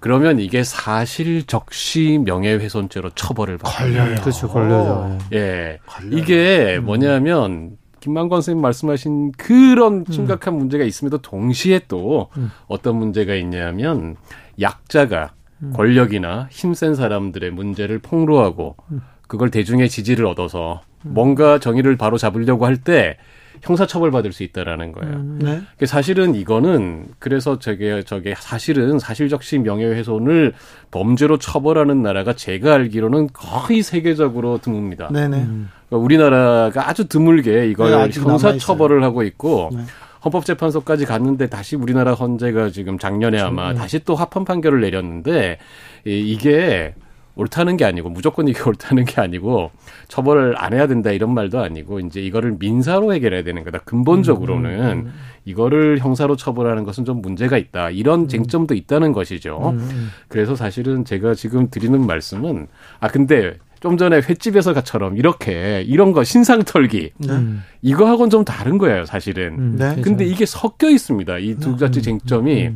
그러면 0.00 0.38
이게 0.38 0.62
사실 0.64 1.46
적시 1.46 2.20
명예훼손죄로 2.24 3.10
처벌을 3.14 3.56
받아요. 3.56 3.94
걸려요. 3.94 4.20
그렇죠, 4.20 4.48
걸려요. 4.48 5.18
예. 5.32 5.78
걸려요. 5.86 6.18
이게 6.18 6.76
음. 6.78 6.84
뭐냐면 6.84 7.78
김만권 8.04 8.42
선생님 8.42 8.60
말씀하신 8.60 9.32
그런 9.32 10.04
음. 10.06 10.12
심각한 10.12 10.52
음. 10.54 10.58
문제가 10.58 10.84
있음에도 10.84 11.16
동시에 11.22 11.80
또 11.88 12.28
음. 12.36 12.50
어떤 12.66 12.96
문제가 12.96 13.34
있냐면 13.34 14.16
약자가 14.60 15.32
음. 15.62 15.72
권력이나 15.74 16.48
힘센 16.50 16.94
사람들의 16.94 17.50
문제를 17.52 18.00
폭로하고 18.00 18.76
음. 18.92 19.00
그걸 19.26 19.50
대중의 19.50 19.88
지지를 19.88 20.26
얻어서 20.26 20.82
음. 21.06 21.14
뭔가 21.14 21.58
정의를 21.58 21.96
바로 21.96 22.18
잡으려고 22.18 22.66
할 22.66 22.76
때 22.76 23.16
형사처벌 23.64 24.10
받을 24.10 24.32
수 24.32 24.42
있다라는 24.42 24.92
거예요. 24.92 25.22
네. 25.40 25.62
사실은 25.86 26.34
이거는 26.34 27.06
그래서 27.18 27.58
저게 27.58 28.02
저게 28.02 28.34
사실은 28.36 28.98
사실적시 28.98 29.58
명예훼손을 29.58 30.52
범죄로 30.90 31.38
처벌하는 31.38 32.02
나라가 32.02 32.34
제가 32.34 32.74
알기로는 32.74 33.30
거의 33.32 33.82
세계적으로 33.82 34.58
드뭅니다. 34.58 35.10
네네. 35.10 35.36
그러니까 35.36 35.96
우리나라가 35.96 36.88
아주 36.88 37.08
드물게 37.08 37.68
이걸 37.70 37.90
네, 37.90 38.20
형사 38.20 38.56
처벌을 38.58 39.02
하고 39.02 39.22
있고 39.22 39.70
네. 39.72 39.80
헌법재판소까지 40.24 41.06
갔는데 41.06 41.48
다시 41.48 41.76
우리나라 41.76 42.14
헌재가 42.14 42.70
지금 42.70 42.98
작년에 42.98 43.40
아마 43.40 43.72
네. 43.72 43.78
다시 43.78 43.98
또 44.04 44.14
합헌 44.14 44.44
판결을 44.44 44.80
내렸는데 44.82 45.58
이게 46.04 46.94
옳다는 47.36 47.76
게 47.76 47.84
아니고 47.84 48.10
무조건 48.10 48.48
이게 48.48 48.60
옳다는 48.68 49.04
게 49.04 49.20
아니고 49.20 49.70
처벌을 50.08 50.54
안 50.56 50.72
해야 50.72 50.86
된다 50.86 51.10
이런 51.10 51.34
말도 51.34 51.60
아니고 51.60 52.00
이제 52.00 52.20
이거를 52.20 52.56
민사로 52.58 53.12
해결해야 53.14 53.42
되는 53.42 53.64
거다. 53.64 53.78
근본적으로는 53.80 54.70
음, 54.80 54.84
음, 54.84 55.06
음. 55.06 55.12
이거를 55.44 55.98
형사로 55.98 56.36
처벌하는 56.36 56.84
것은 56.84 57.04
좀 57.04 57.20
문제가 57.20 57.58
있다. 57.58 57.90
이런 57.90 58.20
음. 58.22 58.28
쟁점도 58.28 58.74
있다는 58.74 59.12
것이죠. 59.12 59.70
음, 59.74 59.78
음. 59.78 60.08
그래서 60.28 60.54
사실은 60.54 61.04
제가 61.04 61.34
지금 61.34 61.68
드리는 61.70 62.06
말씀은 62.06 62.66
아 63.00 63.08
근데 63.08 63.54
좀 63.80 63.98
전에 63.98 64.16
횟집에서처럼 64.16 65.18
이렇게 65.18 65.82
이런 65.86 66.12
거 66.12 66.24
신상 66.24 66.62
털기 66.62 67.10
네. 67.18 67.34
이거하고는 67.82 68.30
좀 68.30 68.42
다른 68.42 68.78
거예요, 68.78 69.04
사실은. 69.04 69.76
네. 69.76 69.96
근데 70.00 70.24
이게 70.24 70.46
섞여 70.46 70.88
있습니다. 70.88 71.36
이 71.38 71.56
두 71.56 71.76
가지 71.76 72.00
쟁점이. 72.00 72.70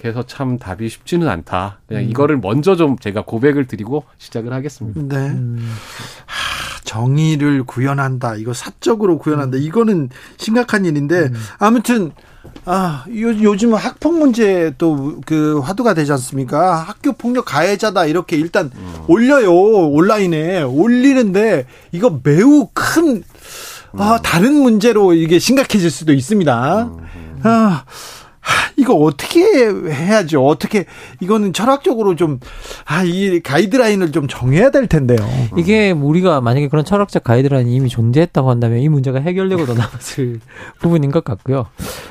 그래서 0.00 0.22
참 0.24 0.58
답이 0.58 0.88
쉽지는 0.88 1.28
않다. 1.28 1.80
그냥 1.86 2.04
음. 2.04 2.10
이거를 2.10 2.38
먼저 2.38 2.76
좀 2.76 2.98
제가 2.98 3.22
고백을 3.24 3.66
드리고 3.66 4.04
시작을 4.18 4.52
하겠습니다. 4.52 5.00
네. 5.00 5.28
음. 5.28 5.58
하, 6.26 6.80
정의를 6.84 7.64
구현한다. 7.64 8.36
이거 8.36 8.52
사적으로 8.52 9.18
구현한다. 9.18 9.58
음. 9.58 9.62
이거는 9.62 10.08
심각한 10.38 10.84
일인데 10.84 11.24
음. 11.24 11.34
아무튼 11.58 12.12
아, 12.64 13.04
요, 13.14 13.28
요즘은 13.28 13.76
학폭 13.76 14.18
문제 14.18 14.72
또 14.78 15.20
그 15.26 15.58
화두가 15.60 15.92
되지 15.94 16.10
않습니까? 16.12 16.76
학교 16.76 17.12
폭력 17.12 17.44
가해자다 17.44 18.06
이렇게 18.06 18.36
일단 18.36 18.70
음. 18.74 18.94
올려요. 19.06 19.52
온라인에 19.52 20.62
올리는데 20.62 21.66
이거 21.92 22.18
매우 22.22 22.68
큰 22.72 23.22
아, 23.92 24.18
다른 24.22 24.54
문제로 24.54 25.12
이게 25.12 25.38
심각해질 25.38 25.90
수도 25.90 26.12
있습니다. 26.12 26.84
음. 26.84 26.98
아, 28.42 28.70
이거 28.76 28.94
어떻게 28.94 29.40
해야죠? 29.42 30.46
어떻게 30.46 30.86
이거는 31.20 31.52
철학적으로 31.52 32.16
좀 32.16 32.40
아 32.86 33.04
이 33.04 33.40
가이드라인을 33.40 34.12
좀 34.12 34.26
정해야 34.28 34.70
될 34.70 34.86
텐데요. 34.86 35.18
이게 35.56 35.90
우리가 35.90 36.40
만약에 36.40 36.68
그런 36.68 36.84
철학적 36.84 37.22
가이드라인이 37.24 37.74
이미 37.74 37.88
존재했다고 37.88 38.48
한다면 38.50 38.78
이 38.78 38.88
문제가 38.88 39.20
해결되고도 39.20 39.74
남았을 39.74 40.40
부분인 40.80 41.10
것 41.10 41.24
같고요. 41.24 41.66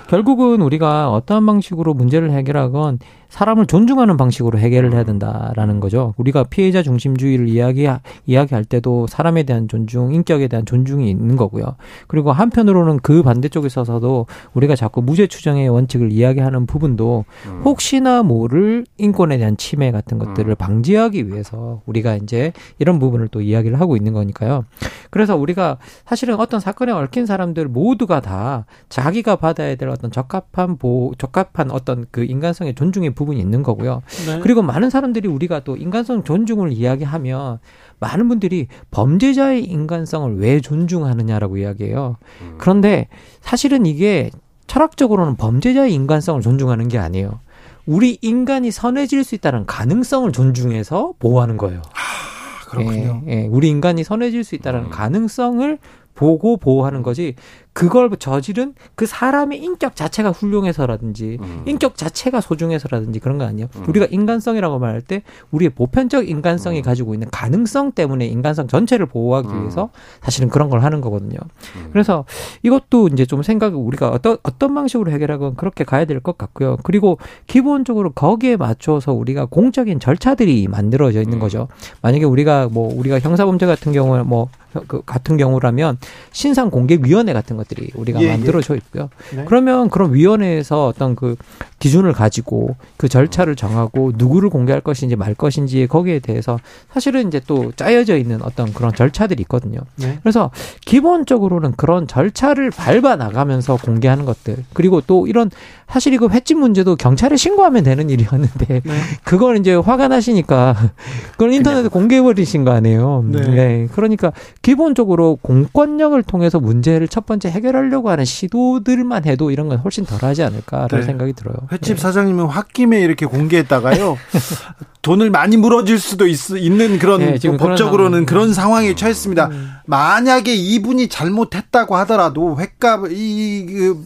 결국은 0.10 0.62
우리가 0.62 1.10
어떠한 1.12 1.46
방식으로 1.46 1.94
문제를 1.94 2.32
해결하건 2.32 3.00
사람을 3.30 3.68
존중하는 3.68 4.18
방식으로 4.18 4.60
해결을 4.60 4.94
해야 4.94 5.04
된다라는 5.04 5.80
거죠. 5.80 6.14
우리가 6.18 6.44
피해자 6.44 6.84
중심주의를 6.84 7.48
이야기 7.48 7.88
이야기할 8.26 8.66
때도 8.66 9.08
사람에 9.08 9.44
대한 9.44 9.68
존중, 9.68 10.14
인격에 10.14 10.48
대한 10.48 10.66
존중이 10.66 11.10
있는 11.10 11.36
거고요. 11.36 11.76
그리고 12.08 12.32
한편으로는 12.32 13.00
그 13.02 13.24
반대쪽에 13.24 13.68
있어서도 13.68 14.26
우리가 14.54 14.76
자꾸 14.76 15.02
무죄 15.02 15.28
추정의 15.28 15.70
원칙을 15.70 16.12
이야기하는 16.12 16.66
부분도 16.66 17.26
음. 17.48 17.62
혹시나 17.64 18.24
모를 18.24 18.86
인권에 18.98 19.38
대한 19.38 19.56
침해 19.58 19.92
같은 19.92 20.18
것들을 20.18 20.50
음. 20.50 20.56
방지하기 20.56 21.28
위해서 21.28 21.82
우리가 21.86 22.16
이제 22.16 22.52
이런 22.80 23.00
부분을 23.00 23.28
또 23.30 23.42
이야기를 23.42 23.80
하고 23.80 23.96
있는 23.96 24.14
거니까요. 24.14 24.66
그래서 25.12 25.36
우리가 25.36 25.78
사실은 26.06 26.40
어떤 26.40 26.60
사건에 26.60 26.92
얽힌 26.92 27.26
사람들 27.26 27.68
모두가 27.68 28.22
다 28.22 28.66
자기가 28.90 29.36
받아야 29.36 29.76
될 29.76 29.90
어떤 29.90 30.12
적합한 30.12 30.78
보 30.78 31.14
적합한 31.18 31.72
어떤 31.72 32.06
그 32.12 32.24
인간성의 32.24 32.76
존중의 32.76 33.12
부분이 33.20 33.40
있는 33.40 33.62
거고요. 33.64 34.02
네. 34.26 34.40
그리고 34.40 34.62
많은 34.62 34.90
사람들이 34.90 35.28
우리가 35.28 35.60
또 35.60 35.76
인간성 35.76 36.24
존중을 36.24 36.72
이야기하면 36.72 37.60
많은 38.00 38.30
분들이 38.30 38.68
범죄자의 38.92 39.66
인간성을 39.66 40.38
왜 40.38 40.62
존중하느냐라고 40.62 41.58
이야기해요. 41.58 42.16
음. 42.42 42.56
그런데 42.58 43.08
사실은 43.42 43.86
이게 43.86 44.32
철학적으로는 44.68 45.36
범죄자의 45.36 45.94
인간성을 45.94 46.42
존중하는 46.42 46.88
게 46.88 46.98
아니에요. 46.98 47.40
우리 47.86 48.18
인간이 48.22 48.72
선해질 48.72 49.24
수 49.24 49.36
있다는 49.36 49.66
가능성을 49.66 50.32
존중해서 50.32 51.16
보호하는 51.20 51.58
거예요. 51.58 51.82
아, 51.94 52.70
그렇군요. 52.70 53.24
예, 53.28 53.32
예, 53.32 53.48
우리 53.48 53.68
인간이 53.68 54.04
선해질 54.04 54.44
수 54.44 54.56
있다는 54.56 54.86
음. 54.86 54.90
가능성을 54.90 55.78
보고 56.14 56.58
보호하는 56.58 57.02
거지 57.02 57.36
그걸 57.74 58.10
저지른 58.18 58.74
그 58.96 59.06
사람의 59.06 59.60
인격 59.64 59.96
자체가 59.96 60.32
훌륭해서라든지 60.32 61.38
음. 61.42 61.64
인격 61.66 61.98
자체가 61.98 62.42
소중해서라든지 62.42 63.20
그런 63.20 63.38
거 63.38 63.46
아니에요. 63.46 63.68
음. 63.76 63.84
우리가 63.88 64.06
인간성이라고 64.10 64.80
말할 64.80 65.02
때 65.02 65.24
우리의 65.52 65.70
보편적 65.72 66.30
인간성이 66.30 66.80
음. 66.80 66.84
가지고 66.84 67.14
있는 67.14 67.28
가능성 67.32 67.94
때문에 67.94 68.26
인간성 68.28 68.68
전체를 68.68 69.06
보호하기 69.06 69.48
음. 69.48 69.62
위해서 69.62 69.90
사실은 70.22 70.50
그런 70.50 70.70
걸 70.70 70.84
하는 70.84 71.02
거거든요. 71.02 71.38
음. 71.78 71.90
그래서 71.92 72.26
이것도 72.64 73.08
이제 73.10 73.26
좀 73.26 73.44
생각 73.44 73.76
우리가 73.76 74.10
어떤 74.10 74.38
어떤 74.44 74.76
방식으로 74.76 75.12
해결하건 75.12 75.56
그렇게 75.56 75.84
가야 75.84 76.06
될 76.06 76.20
것 76.20 76.38
같고요. 76.38 76.76
그리고 76.84 77.18
기본적으로 77.48 78.12
거기에 78.12 78.58
맞춰서 78.58 79.14
우리가 79.14 79.46
공적인 79.46 80.00
절차들이 80.02 80.68
만들어져 80.68 81.22
있는 81.22 81.38
음. 81.38 81.40
거죠. 81.40 81.68
만약에 82.02 82.26
우리가 82.26 82.68
뭐 82.70 82.94
우리가 82.94 83.20
형사범죄 83.20 83.66
같은 83.66 83.94
경우에 83.94 84.24
뭐그 84.24 85.04
같은 85.06 85.38
경우라면 85.38 85.98
신상 86.32 86.70
공개 86.70 86.98
위원회 87.02 87.32
같은 87.32 87.56
것들이 87.60 87.92
우리가 87.94 88.22
예, 88.22 88.26
예. 88.26 88.30
만들어져 88.30 88.76
있고요. 88.76 89.10
네. 89.36 89.46
그러면 89.46 89.90
그런 89.90 90.14
위원회에서 90.14 90.88
어떤 90.88 91.16
그 91.16 91.36
기준을 91.80 92.14
가지고 92.14 92.76
그 92.98 93.08
절차를 93.08 93.56
정하고 93.56 94.12
누구를 94.16 94.50
공개할 94.50 94.82
것인지 94.82 95.16
말 95.16 95.34
것인지 95.34 95.88
거기에 95.88 96.20
대해서 96.20 96.60
사실은 96.94 97.28
이제 97.28 97.42
또 97.48 97.72
짜여져 97.76 98.18
있는 98.18 98.42
어떤 98.42 98.74
그런 98.74 98.94
절차들이 98.94 99.42
있거든요. 99.44 99.80
네. 99.96 100.20
그래서 100.22 100.52
기본적으로는 100.86 101.74
그런 101.78 102.08
절차를 102.08 102.72
밟아 102.72 103.16
나가면서 103.16 103.78
공개하는 103.78 104.26
것들 104.26 104.58
그리고 104.74 105.02
또 105.02 105.28
이런 105.28 105.50
사실 105.88 106.14
이거 106.14 106.28
횟집 106.30 106.58
문제도 106.60 106.96
경찰에 106.96 107.36
신고하면 107.36 107.84
되는 107.84 108.10
일이었는데 108.10 108.82
네. 108.82 108.82
그걸 109.24 109.58
이제 109.58 109.74
화가 109.74 110.08
나시니까 110.08 110.76
그걸 111.32 111.54
인터넷에 111.54 111.88
공개해 111.88 112.22
버리신 112.22 112.64
거 112.64 112.72
아니에요. 112.72 113.26
네. 113.28 113.42
네. 113.42 113.88
그러니까 113.94 114.32
기본적으로 114.62 115.38
공권력을 115.42 116.22
통해서 116.24 116.60
문제를 116.60 117.08
첫 117.08 117.26
번째 117.26 117.50
해결하려고 117.50 118.10
하는 118.10 118.26
시도들만 118.26 119.26
해도 119.26 119.50
이런 119.50 119.70
건 119.70 119.80
훨씬 119.80 120.06
덜하지 120.06 120.44
않을까라는 120.44 121.00
네. 121.00 121.02
생각이 121.04 121.34
들어요. 121.34 121.56
횟집 121.72 121.98
네. 121.98 122.02
사장님은 122.02 122.46
홧김에 122.46 123.00
이렇게 123.00 123.26
공개했다가요. 123.26 124.18
돈을 125.02 125.30
많이 125.30 125.56
물어줄 125.56 126.00
수도 126.00 126.28
있, 126.28 126.38
는 126.72 127.00
그런 127.00 127.20
네, 127.20 127.40
법적으로는 127.40 128.26
그런, 128.26 128.26
그런 128.26 128.54
상황 128.54 128.86
에 128.86 128.96
처했습니다. 128.96 129.48
음. 129.48 129.72
만약에 129.86 130.54
이분이 130.54 131.08
잘못했다고 131.08 131.96
하더라도 131.98 132.60
횟값 132.60 133.12
이, 133.12 133.66
그, 133.68 134.04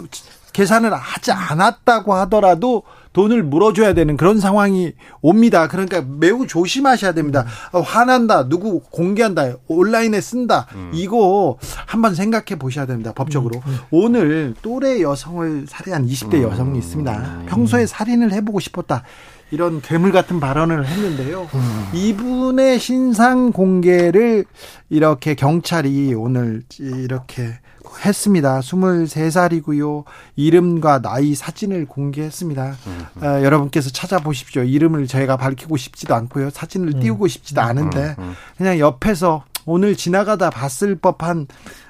계산을 0.54 0.94
하지 0.94 1.32
않았다고 1.32 2.14
하더라도 2.14 2.84
돈을 3.14 3.44
물어줘야 3.44 3.94
되는 3.94 4.18
그런 4.18 4.40
상황이 4.40 4.94
옵니다. 5.22 5.68
그러니까 5.68 6.04
매우 6.06 6.46
조심하셔야 6.48 7.14
됩니다. 7.14 7.46
어, 7.72 7.80
화난다, 7.80 8.50
누구 8.50 8.82
공개한다, 8.82 9.54
온라인에 9.68 10.20
쓴다. 10.20 10.68
음. 10.76 10.92
이거 10.94 11.58
한번 11.86 12.16
생각해 12.16 12.58
보셔야 12.60 12.86
됩니다. 12.86 13.14
법적으로. 13.14 13.62
음. 13.66 13.72
음. 13.72 13.78
오늘 13.92 14.54
또래 14.62 15.02
여성을 15.02 15.66
살해한 15.68 16.08
20대 16.08 16.36
음. 16.36 16.44
여성이 16.44 16.80
있습니다. 16.80 17.44
평소에 17.48 17.86
살인을 17.86 18.34
해보고 18.34 18.60
싶었다. 18.60 19.04
이런 19.52 19.82
괴물 19.82 20.12
같은 20.12 20.40
발언을 20.40 20.88
했는데요. 20.88 21.48
음. 21.54 21.90
이분의 21.94 22.80
신상 22.80 23.52
공개를 23.52 24.46
이렇게 24.90 25.36
경찰이 25.36 26.16
오늘 26.16 26.64
이렇게 26.80 27.60
했습니다. 28.06 28.60
23살이고요. 28.60 30.04
이름과 30.36 31.02
나이 31.02 31.36
사진을 31.36 31.86
공개했습니다. 31.86 32.76
음. 32.88 33.06
어, 33.24 33.44
여러분께서 33.44 33.90
찾아보십시오. 33.90 34.64
이름을 34.64 35.08
저희가 35.08 35.38
밝히고 35.38 35.78
싶지도 35.78 36.16
않고요. 36.16 36.50
사진을 36.50 36.96
음. 36.96 37.00
띄우고 37.00 37.28
싶지도 37.28 37.62
음. 37.62 37.66
않은데 37.66 38.16
음. 38.20 38.24
음. 38.24 38.34
그냥 38.58 38.80
옆에서 38.80 39.44
오늘 39.66 39.96
지나가다 39.96 40.50
봤을 40.50 40.96
법한 40.96 41.48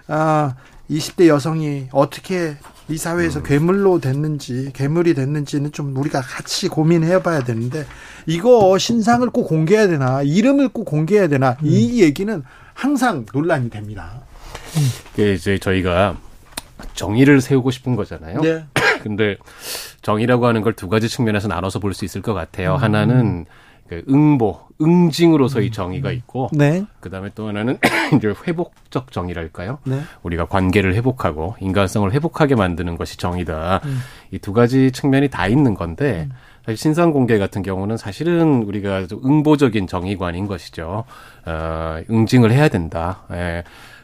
아, 0.07 0.55
20대 0.89 1.27
여성이 1.27 1.88
어떻게 1.91 2.55
이 2.89 2.98
사회에서 2.98 3.39
음. 3.39 3.43
괴물로 3.43 4.00
됐는지 4.00 4.72
괴물이 4.74 5.13
됐는지는 5.13 5.72
좀 5.72 5.95
우리가 5.95 6.22
같이 6.22 6.67
고민해 6.67 7.24
봐야 7.24 7.43
되는데 7.43 7.86
이거 8.25 8.77
신상을 8.77 9.27
꼭 9.29 9.45
공개해야 9.45 9.88
되나 9.88 10.22
이름을 10.22 10.69
꼭 10.69 10.83
공개해야 10.83 11.27
되나 11.29 11.57
이 11.63 12.01
얘기는 12.01 12.43
항상 12.74 13.25
논란이 13.33 13.69
됩니다. 13.69 14.22
이게 15.13 15.33
이제 15.33 15.57
저희가 15.57 16.17
정의를 16.93 17.41
세우고 17.41 17.72
싶은 17.72 17.95
거잖아요. 17.95 18.41
네. 18.41 18.65
근데 19.03 19.38
정의라고 20.01 20.45
하는 20.48 20.62
걸 20.62 20.74
두 20.75 20.89
가지 20.89 21.07
측면에서 21.09 21.48
나눠서 21.48 21.79
볼 21.79 21.94
수 21.94 22.05
있을 22.05 22.22
것 22.22 22.33
같아요. 22.33 22.75
음. 22.75 22.81
하나는 22.81 23.46
그 23.87 24.01
응보, 24.09 24.59
응징으로서의 24.81 25.68
음. 25.68 25.72
정의가 25.72 26.11
있고, 26.13 26.50
네. 26.53 26.85
그 27.01 27.09
다음에 27.09 27.29
또 27.35 27.48
하나는 27.50 27.77
이제 28.16 28.33
회복적 28.48 29.11
정의랄까요? 29.11 29.79
네. 29.85 30.01
우리가 30.24 30.46
관계를 30.46 30.96
회복하고 30.96 31.55
인간성을 31.59 32.11
회복하게 32.11 32.55
만드는 32.55 32.98
것이 32.98 33.18
정의다. 33.18 33.81
음. 33.83 34.00
이두 34.31 34.53
가지 34.53 34.92
측면이 34.92 35.29
다 35.29 35.48
있는 35.48 35.74
건데, 35.74 36.27
음. 36.29 36.35
사실 36.66 36.77
신상 36.77 37.11
공개 37.11 37.37
같은 37.37 37.61
경우는 37.61 37.98
사실은 37.98 38.63
우리가 38.63 39.05
응보적인 39.24 39.85
정의관인 39.87 40.48
것이죠. 40.48 41.03
어, 41.46 42.00
응징을 42.09 42.53
해야 42.53 42.70
된다. 42.70 43.24
예. 43.31 43.63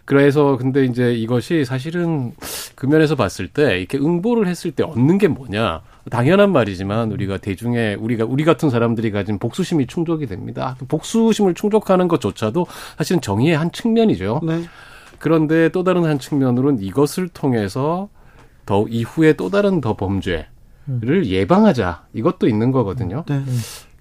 그래서 0.09 0.57
근데 0.57 0.85
이제 0.85 1.13
이것이 1.13 1.65
사실은 1.65 2.33
그 2.73 2.87
면에서 2.87 3.13
봤을 3.13 3.47
때 3.47 3.77
이렇게 3.77 3.99
응보를 3.99 4.47
했을 4.47 4.71
때 4.71 4.81
얻는 4.81 5.19
게 5.19 5.27
뭐냐? 5.27 5.83
당연한 6.09 6.51
말이지만 6.51 7.11
우리가 7.11 7.37
대중의 7.37 7.93
우리가 7.97 8.25
우리 8.25 8.43
같은 8.43 8.71
사람들이 8.71 9.11
가진 9.11 9.37
복수심이 9.37 9.85
충족이 9.85 10.25
됩니다. 10.25 10.75
복수심을 10.87 11.53
충족하는 11.53 12.07
것조차도 12.07 12.65
사실은 12.97 13.21
정의의 13.21 13.55
한 13.55 13.71
측면이죠. 13.71 14.39
네. 14.41 14.63
그런데 15.19 15.69
또 15.69 15.83
다른 15.83 16.05
한 16.05 16.17
측면으로는 16.17 16.81
이것을 16.81 17.27
통해서 17.27 18.09
더 18.65 18.87
이후에 18.89 19.33
또 19.33 19.51
다른 19.51 19.79
더 19.79 19.95
범죄를 19.95 20.47
음. 20.87 21.23
예방하자 21.23 22.05
이것도 22.15 22.47
있는 22.47 22.71
거거든요. 22.71 23.25
네. 23.29 23.43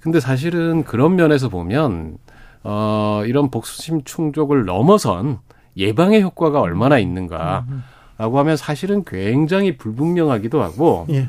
근데 0.01 0.21
사실은 0.21 0.85
그런 0.85 1.17
면에서 1.17 1.51
보면 1.51 2.17
어 2.65 3.25
이런 3.27 3.51
복수심 3.51 4.05
충족을 4.05 4.65
넘어선 4.65 5.41
예방의 5.79 6.23
효과가 6.23 6.61
얼마나 6.61 6.99
있는가라고 6.99 8.39
하면 8.39 8.57
사실은 8.57 9.05
굉장히 9.05 9.77
불분명하기도 9.77 10.63
하고 10.63 11.07
예. 11.11 11.29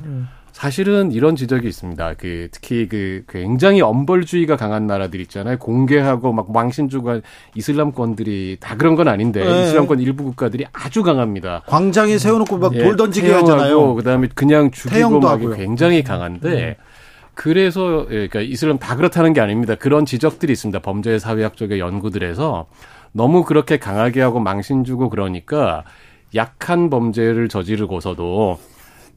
사실은 0.51 1.13
이런 1.13 1.37
지적이 1.37 1.69
있습니다. 1.69 2.15
그 2.17 2.49
특히 2.51 2.89
그 2.89 3.23
굉장히 3.29 3.79
엄벌주의가 3.79 4.57
강한 4.57 4.87
나라들 4.87 5.21
있잖아요. 5.21 5.57
공개하고 5.57 6.33
막 6.33 6.51
망신 6.51 6.89
주고 6.89 7.21
이슬람권들이 7.55 8.57
다 8.59 8.75
그런 8.75 8.95
건 8.95 9.07
아닌데 9.07 9.41
네. 9.41 9.63
이슬람권 9.63 10.01
일부 10.01 10.25
국가들이 10.25 10.65
아주 10.73 11.01
강합니다. 11.01 11.61
광장에 11.65 12.17
세워놓고 12.17 12.57
막돌 12.57 12.91
예, 12.91 12.95
던지게 12.97 13.31
하잖아요. 13.31 13.95
그다음에 13.95 14.27
그냥 14.35 14.69
죽이고 14.71 15.21
막 15.21 15.39
굉장히 15.55 16.03
강한데. 16.03 16.77
음. 16.77 16.83
그래서 17.35 18.05
예, 18.09 18.27
그러니까 18.27 18.41
이슬람 18.41 18.79
다 18.79 18.97
그렇다는 18.97 19.31
게 19.31 19.39
아닙니다. 19.39 19.75
그런 19.75 20.05
지적들이 20.05 20.51
있습니다. 20.51 20.79
범죄 20.79 21.19
사회학적의 21.19 21.79
연구들에서 21.79 22.65
너무 23.11 23.43
그렇게 23.43 23.77
강하게 23.77 24.21
하고 24.21 24.39
망신 24.39 24.83
주고 24.83 25.09
그러니까 25.09 25.83
약한 26.35 26.89
범죄를 26.89 27.49
저지르고서도 27.49 28.59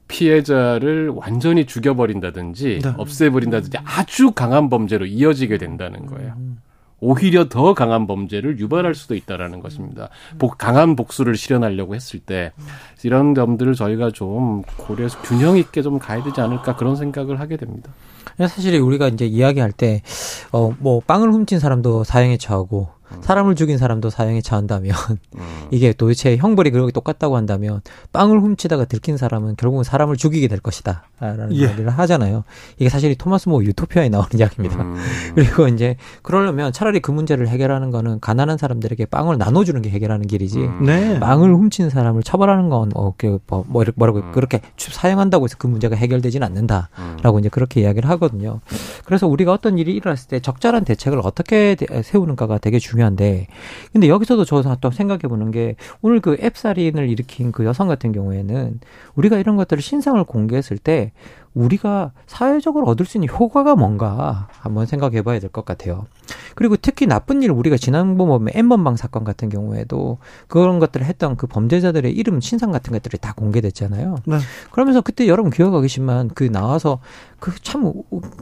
피해자를 0.09 1.11
완전히 1.15 1.67
죽여버린다든지 1.67 2.81
네. 2.83 2.95
없애버린다든지 2.97 3.79
아주 3.85 4.33
강한 4.33 4.69
범죄로 4.69 5.07
이어지게 5.07 5.59
된다는 5.59 6.07
거예요. 6.07 6.35
오히려 7.05 7.49
더 7.49 7.75
강한 7.75 8.07
범죄를 8.07 8.61
유발할 8.61 8.95
수도 8.95 9.17
있다라는 9.17 9.59
것입니다. 9.59 10.09
복, 10.39 10.57
강한 10.57 10.95
복수를 10.95 11.35
실현하려고 11.35 11.97
했을 11.97 12.21
때 12.21 12.53
이런 13.03 13.35
점들을 13.35 13.75
저희가 13.75 14.11
좀 14.13 14.63
고려해서 14.77 15.21
균형 15.23 15.57
있게 15.57 15.83
좀 15.83 15.99
가야 15.99 16.23
되지 16.23 16.41
않을까 16.41 16.77
그런 16.77 16.95
생각을 16.95 17.41
하게 17.41 17.57
됩니다. 17.57 17.91
사실 18.39 18.79
우리가 18.81 19.09
이제 19.09 19.27
이야기할 19.27 19.73
때, 19.73 20.03
어, 20.53 20.73
뭐, 20.79 21.01
빵을 21.01 21.33
훔친 21.33 21.59
사람도 21.59 22.05
사형에 22.05 22.37
처하고, 22.37 22.89
사람을 23.21 23.55
죽인 23.55 23.79
사람도 23.79 24.11
사형에 24.11 24.41
처한다면 24.41 24.95
음. 25.37 25.41
이게 25.71 25.93
도대체 25.93 26.37
형벌이 26.37 26.71
그렇게 26.71 26.93
똑같다고 26.93 27.37
한다면 27.37 27.81
빵을 28.13 28.41
훔치다가 28.41 28.85
들킨 28.87 29.17
사람은 29.17 29.57
결국은 29.57 29.85
사람을 29.85 30.17
죽이게 30.17 30.49
될 30.49 30.61
것이다라는 30.61 31.53
예. 31.53 31.57
이야기를 31.57 31.91
하잖아요. 31.91 32.45
이게 32.79 32.89
사실 32.89 33.15
토마스 33.15 33.49
모 33.49 33.63
유토피아에 33.63 34.09
나오는 34.09 34.29
이야기입니다. 34.35 34.83
음. 34.83 34.97
그리고 35.35 35.69
이제 35.69 35.97
그러려면 36.23 36.73
차라리 36.73 37.01
그 37.01 37.11
문제를 37.11 37.49
해결하는 37.49 37.91
거는 37.91 38.21
가난한 38.21 38.59
사람들에게 38.59 39.07
빵을 39.07 39.39
나눠주는 39.39 39.81
게 39.83 39.91
해결하는 39.91 40.27
길이지. 40.27 40.59
음. 40.59 40.85
네. 40.85 41.21
빵을 41.21 41.55
훔친 41.55 41.91
사람을 41.91 42.23
처벌하는 42.23 42.69
건 42.69 42.91
어, 42.95 43.15
그, 43.17 43.39
뭐, 43.47 43.65
뭐 43.69 43.85
뭐라고 43.95 44.21
음. 44.21 44.33
그렇게 44.33 44.61
사용한다고 44.77 45.45
해서 45.45 45.57
그 45.59 45.67
문제가 45.67 45.97
해결되지는 45.97 46.47
않는다라고 46.47 47.37
음. 47.37 47.41
이제 47.41 47.49
그렇게 47.49 47.83
이야기를 47.83 48.09
하거든요. 48.11 48.61
그래서 49.05 49.27
우리가 49.27 49.53
어떤 49.53 49.79
일이 49.79 49.95
일어났을 49.95 50.29
때 50.29 50.41
적절한 50.41 50.85
대책을 50.85 51.21
어떻게 51.23 51.77
세우는가가 52.03 52.59
되게 52.59 52.79
중요. 52.79 53.02
중요한데 53.03 53.49
근데 53.93 54.09
여기서도 54.09 54.45
저도 54.45 54.77
또 54.81 54.91
생각해 54.91 55.23
보는 55.23 55.51
게 55.51 55.77
오늘 56.01 56.21
그 56.21 56.37
앱살인을 56.41 57.09
일으킨 57.09 57.53
그 57.53 57.65
여성 57.65 57.89
같은 57.89 58.13
경우에는 58.13 58.81
우리가 59.15 59.39
이런 59.39 59.57
것들을 59.57 59.83
신상을 59.83 60.23
공개했을 60.25 60.79
때 60.79 61.13
우리가 61.55 62.13
사회적으로 62.27 62.87
얻을 62.87 63.05
수 63.07 63.19
있는 63.19 63.29
효과가 63.29 63.75
뭔가 63.77 64.49
한번 64.61 64.87
생각해 64.87 65.23
봐야 65.23 65.39
될 65.39 65.51
것 65.51 65.65
같아요. 65.65 66.07
그리고 66.55 66.77
특히 66.77 67.07
나쁜 67.07 67.43
일 67.43 67.51
우리가 67.51 67.77
지난번 67.77 68.29
보면 68.29 68.51
엠번방 68.55 68.97
사건 68.97 69.25
같은 69.25 69.49
경우에도 69.49 70.19
그런 70.49 70.79
것들을 70.79 71.05
했던 71.07 71.37
그 71.37 71.47
범죄자들의 71.47 72.13
이름 72.13 72.41
신상 72.41 72.71
같은 72.73 72.93
것들이 72.93 73.19
다 73.19 73.33
공개됐잖아요. 73.37 74.17
네. 74.27 74.39
그러면서 74.71 75.01
그때 75.01 75.27
여러분 75.29 75.51
기억하겠지만 75.51 76.31
그 76.35 76.45
나와서 76.45 77.01
그 77.41 77.53
참 77.63 77.93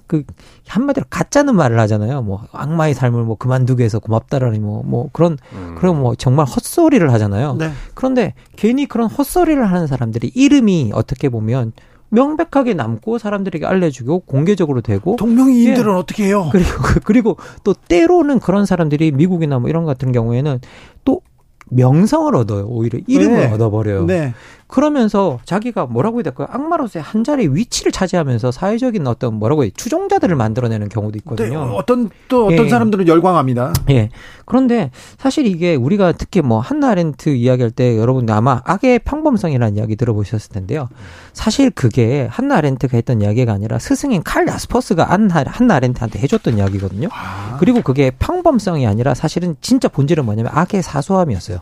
그 0.07 0.25
한마디로 0.69 1.07
가짜는 1.11 1.55
말을 1.57 1.79
하잖아요. 1.81 2.23
뭐 2.23 2.45
악마의 2.53 2.95
삶을 2.95 3.23
뭐 3.25 3.37
그만두게 3.37 3.85
해서 3.85 3.99
고맙다라니 3.99 4.59
뭐뭐 4.59 4.83
뭐 4.85 5.09
그런 5.13 5.39
음. 5.53 5.75
그런 5.79 6.01
뭐 6.01 6.15
정말 6.15 6.47
헛소리를 6.47 7.13
하잖아요. 7.13 7.55
네. 7.55 7.71
그런데 7.95 8.35
괜히 8.57 8.87
그런 8.87 9.09
헛소리를 9.09 9.65
하는 9.65 9.87
사람들이 9.87 10.31
이름이 10.35 10.91
어떻게 10.95 11.29
보면 11.29 11.73
명백하게 12.11 12.75
남고 12.75 13.19
사람들에게 13.19 13.65
알려주고 13.65 14.21
공개적으로 14.21 14.81
되고 14.81 15.17
동명이인들은 15.17 15.93
예. 15.93 15.97
어떻게 15.97 16.25
해요? 16.27 16.49
그리고 16.53 16.71
그리고 17.05 17.37
또 17.65 17.75
때로는 17.75 18.41
그런 18.41 18.67
사람들이 18.67 19.13
미국이나 19.13 19.59
뭐 19.59 19.71
이런 19.71 19.85
같은 19.85 20.13
경우에는 20.13 20.61
또 21.05 21.23
명성을 21.71 22.35
얻어요. 22.35 22.67
오히려 22.67 22.99
이름을 23.07 23.37
네. 23.37 23.53
얻어버려요. 23.53 24.07
네. 24.07 24.35
그러면서 24.71 25.39
자기가 25.45 25.87
뭐라고 25.87 26.19
해야 26.19 26.23
될까요? 26.25 26.49
악마로서의 26.51 27.03
한 27.03 27.25
자리의 27.25 27.55
위치를 27.55 27.93
차지하면서 27.93 28.53
사회적인 28.53 29.07
어떤 29.07 29.35
뭐라고 29.35 29.65
해요? 29.65 29.71
추종자들을 29.77 30.35
만들어내는 30.37 30.89
경우도 30.89 31.19
있거든요. 31.19 31.67
네, 31.67 31.73
어떤 31.75 32.11
또 32.29 32.47
어떤 32.47 32.67
예. 32.67 32.69
사람들은 32.69 33.09
열광합니다. 33.09 33.73
예. 33.91 34.11
그런데 34.45 34.91
사실 35.19 35.47
이게 35.47 35.75
우리가 35.75 36.13
특히 36.13 36.41
뭐 36.41 36.61
한나 36.61 36.91
아렌트 36.91 37.31
이야기할 37.31 37.71
때 37.71 37.99
여러분 37.99 38.29
아마 38.31 38.63
악의 38.65 39.01
평범성이라는 39.01 39.77
이야기 39.77 39.97
들어보셨을 39.97 40.51
텐데요. 40.51 40.89
사실 41.33 41.71
그게 41.71 42.29
한나 42.31 42.57
아렌트가 42.57 42.97
했던 42.97 43.21
이야기가 43.21 43.53
아니라 43.53 43.79
스승인 43.79 44.23
칼 44.23 44.47
야스퍼스가 44.47 45.05
한나, 45.05 45.45
한나 45.47 45.75
아렌트한테 45.77 46.19
해줬던 46.21 46.59
이야기거든요. 46.59 47.09
아. 47.13 47.57
그리고 47.59 47.83
그게 47.83 48.11
평범성이 48.19 48.87
아니라 48.87 49.15
사실은 49.15 49.57
진짜 49.61 49.89
본질은 49.89 50.25
뭐냐면 50.25 50.53
악의 50.55 50.83
사소함이었어요. 50.83 51.59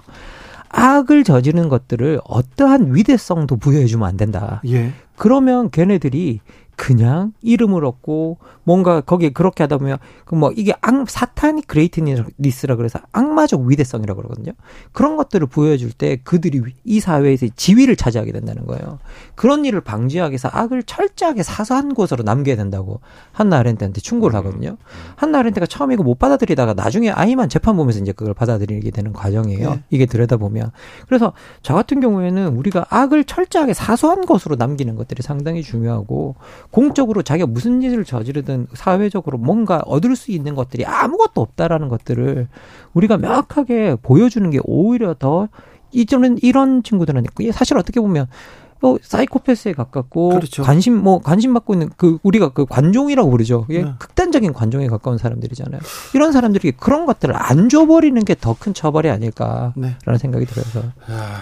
악을 0.71 1.25
저지르는 1.25 1.69
것들을 1.69 2.21
어떠한 2.25 2.95
위대성도 2.95 3.57
부여해주면 3.57 4.09
안 4.09 4.17
된다. 4.17 4.61
예. 4.67 4.93
그러면 5.17 5.71
걔네들이 5.71 6.41
그냥 6.79 7.35
이름을 7.43 7.85
얻고 7.85 8.39
뭔가 8.65 9.03
거기에 9.03 9.31
그렇게 9.31 9.63
하다 9.65 9.77
보면 9.77 9.99
그 10.25 10.39
뭐 10.39 10.53
이게 10.57 10.73
악 10.81 11.11
사탄이 11.11 11.63
그레이트니스라 11.63 12.77
그래서 12.77 13.01
악마적 13.13 13.63
위대성이라고 13.63 14.23
그러거든요. 14.23 14.53
그런 14.93 15.17
것들을 15.17 15.47
보여줄 15.49 15.93
때 15.93 16.17
그들이 16.23 16.63
이 16.85 17.01
사회에서 17.01 17.47
지위를 17.57 17.97
차지하게 17.97 18.33
된다는 18.33 18.67
거예요. 18.67 18.99
그런 19.35 19.65
일을 19.65 19.81
방지하기 19.81 20.33
위해서 20.33 20.49
악을 20.53 20.85
철저하게 20.85 21.43
사소한 21.43 21.95
곳으로 21.95 22.23
남겨야 22.23 22.57
된다고 22.57 23.01
한나 23.33 23.59
아렌트한테 23.59 24.01
충고를 24.01 24.35
음. 24.35 24.39
하거든요. 24.39 24.77
한나 25.17 25.41
아렌트가 25.41 25.67
처음에 25.67 25.95
이거 25.95 26.03
못 26.03 26.19
받아들이다가 26.19 26.75
나중에 26.75 27.11
아이만 27.11 27.49
재판 27.49 27.77
보면서 27.77 27.99
이제 28.01 28.13
그걸 28.13 28.35
받아들이게 28.35 28.91
되는 28.91 29.13
과정이에요. 29.13 29.71
네. 29.71 29.83
이게 29.91 30.07
들여다보면. 30.07 30.71
그래서 31.07 31.33
저 31.63 31.75
같은 31.75 32.01
경우에는 32.01 32.57
우리가 32.57 32.87
악을 32.91 33.25
철저하게 33.25 33.75
사소한 33.75 34.25
것으로 34.25 34.57
남기는 34.57 34.95
것들이 34.95 35.23
상당히 35.23 35.63
중요하고 35.63 36.37
공적으로 36.71 37.23
자기가 37.23 37.47
무슨 37.47 37.83
일을 37.83 38.05
저지르든 38.05 38.67
사회적으로 38.75 39.39
뭔가 39.39 39.83
얻을 39.87 40.17
수 40.17 40.31
있는 40.33 40.55
것들이 40.55 40.85
아무것도 40.85 41.41
없다라는 41.41 41.89
것들을 41.89 42.49
우리가 42.95 43.17
명확하게 43.17 43.97
보여주는 44.03 44.49
게 44.51 44.59
오히려 44.65 45.15
더 45.19 45.49
이전은 45.93 46.39
이런 46.43 46.83
친구들은 46.83 47.25
사실 47.53 47.79
어떻게 47.79 48.01
보면 48.01 48.27
어, 48.81 48.97
사이코패스에 49.01 49.73
가깝고 49.73 50.29
그렇죠. 50.29 50.63
관심 50.63 50.95
뭐 51.03 51.19
관심 51.21 51.53
받고 51.53 51.73
있는 51.75 51.91
그 51.97 52.19
우리가 52.23 52.51
그 52.51 52.65
관종이라고 52.65 53.29
부르죠. 53.29 53.67
이게 53.69 53.83
네. 53.83 53.93
극단적인 53.99 54.53
관종에 54.53 54.87
가까운 54.87 55.19
사람들이잖아요. 55.19 55.81
이런 56.15 56.31
사람들이 56.31 56.73
그런 56.73 57.05
것들을 57.07 57.35
안 57.37 57.69
줘버리는 57.69 58.25
게 58.25 58.35
더 58.37 58.55
큰 58.55 58.75
처벌이 58.75 59.11
아닐까라는 59.11 59.73
네. 59.77 59.97
생각이 60.19 60.47
들어서. 60.47 60.83
아. 61.09 61.41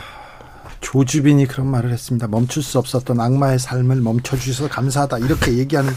조주빈이 0.81 1.47
그런 1.47 1.67
말을 1.69 1.91
했습니다. 1.93 2.29
멈출 2.29 2.63
수 2.63 2.79
없었던 2.79 3.21
악마의 3.21 3.59
삶을 3.59 3.97
멈춰주셔서 3.97 4.69
감사하다. 4.69 5.19
이렇게 5.19 5.59
얘기하는. 5.59 5.93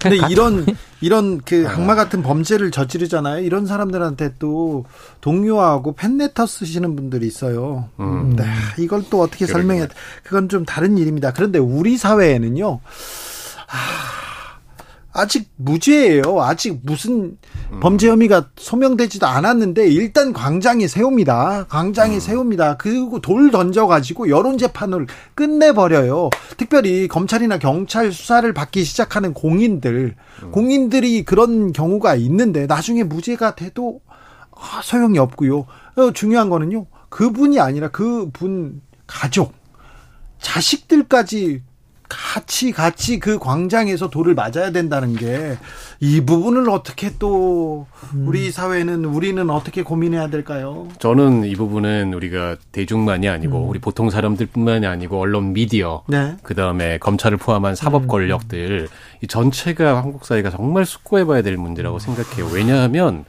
근데 0.00 0.16
이런, 0.30 0.66
이런 1.00 1.40
그 1.40 1.66
악마 1.68 1.94
같은 1.94 2.22
범죄를 2.22 2.70
저지르잖아요. 2.70 3.44
이런 3.44 3.66
사람들한테 3.66 4.34
또 4.38 4.84
동요하고 5.20 5.94
팬레터 5.94 6.46
쓰시는 6.46 6.96
분들이 6.96 7.26
있어요. 7.26 7.88
음. 8.00 8.34
네. 8.36 8.44
이걸 8.78 9.04
또 9.10 9.20
어떻게 9.20 9.46
설명해. 9.46 9.88
그건 10.22 10.48
좀 10.48 10.64
다른 10.64 10.98
일입니다. 10.98 11.32
그런데 11.32 11.58
우리 11.58 11.96
사회에는요. 11.96 12.80
아, 13.68 14.21
아직 15.12 15.50
무죄예요. 15.56 16.40
아직 16.40 16.80
무슨 16.84 17.36
범죄 17.80 18.08
혐의가 18.08 18.48
소명되지도 18.56 19.26
않았는데 19.26 19.86
일단 19.88 20.32
광장에 20.32 20.88
세웁니다. 20.88 21.66
광장에 21.68 22.14
음. 22.14 22.20
세웁니다. 22.20 22.76
그리고 22.78 23.20
돌 23.20 23.50
던져가지고 23.50 24.30
여론 24.30 24.56
재판을 24.56 25.06
끝내버려요. 25.34 26.30
특별히 26.56 27.08
검찰이나 27.08 27.58
경찰 27.58 28.10
수사를 28.10 28.50
받기 28.54 28.84
시작하는 28.84 29.34
공인들, 29.34 30.14
음. 30.44 30.50
공인들이 30.50 31.24
그런 31.24 31.72
경우가 31.72 32.14
있는데 32.16 32.66
나중에 32.66 33.02
무죄가 33.02 33.54
돼도 33.54 34.00
아, 34.50 34.80
소용이 34.82 35.18
없고요. 35.18 35.66
어, 35.96 36.12
중요한 36.12 36.48
거는요. 36.48 36.86
그분이 37.10 37.60
아니라 37.60 37.88
그분 37.88 38.80
가족, 39.06 39.52
자식들까지 40.40 41.62
같이 42.12 42.72
같이 42.72 43.18
그 43.18 43.38
광장에서 43.38 44.10
돌을 44.10 44.34
맞아야 44.34 44.70
된다는 44.70 45.16
게 45.16 45.56
이 46.02 46.20
부분을 46.20 46.68
어떻게 46.68 47.12
또 47.20 47.86
우리 48.12 48.46
음. 48.46 48.50
사회는 48.50 49.04
우리는 49.04 49.48
어떻게 49.50 49.84
고민해야 49.84 50.30
될까요? 50.30 50.88
저는 50.98 51.44
이 51.44 51.54
부분은 51.54 52.12
우리가 52.12 52.56
대중만이 52.72 53.28
아니고 53.28 53.62
음. 53.62 53.68
우리 53.68 53.78
보통 53.78 54.10
사람들뿐만이 54.10 54.84
아니고 54.84 55.20
언론 55.20 55.52
미디어 55.52 56.02
네. 56.08 56.34
그다음에 56.42 56.98
검찰을 56.98 57.38
포함한 57.38 57.76
사법 57.76 58.02
음. 58.02 58.08
권력들 58.08 58.88
이 59.22 59.26
전체가 59.28 59.98
한국 60.02 60.24
사회가 60.24 60.50
정말 60.50 60.84
숙고해 60.84 61.24
봐야 61.24 61.40
될 61.40 61.56
문제라고 61.56 62.00
생각해요. 62.00 62.48
왜냐하면 62.52 63.24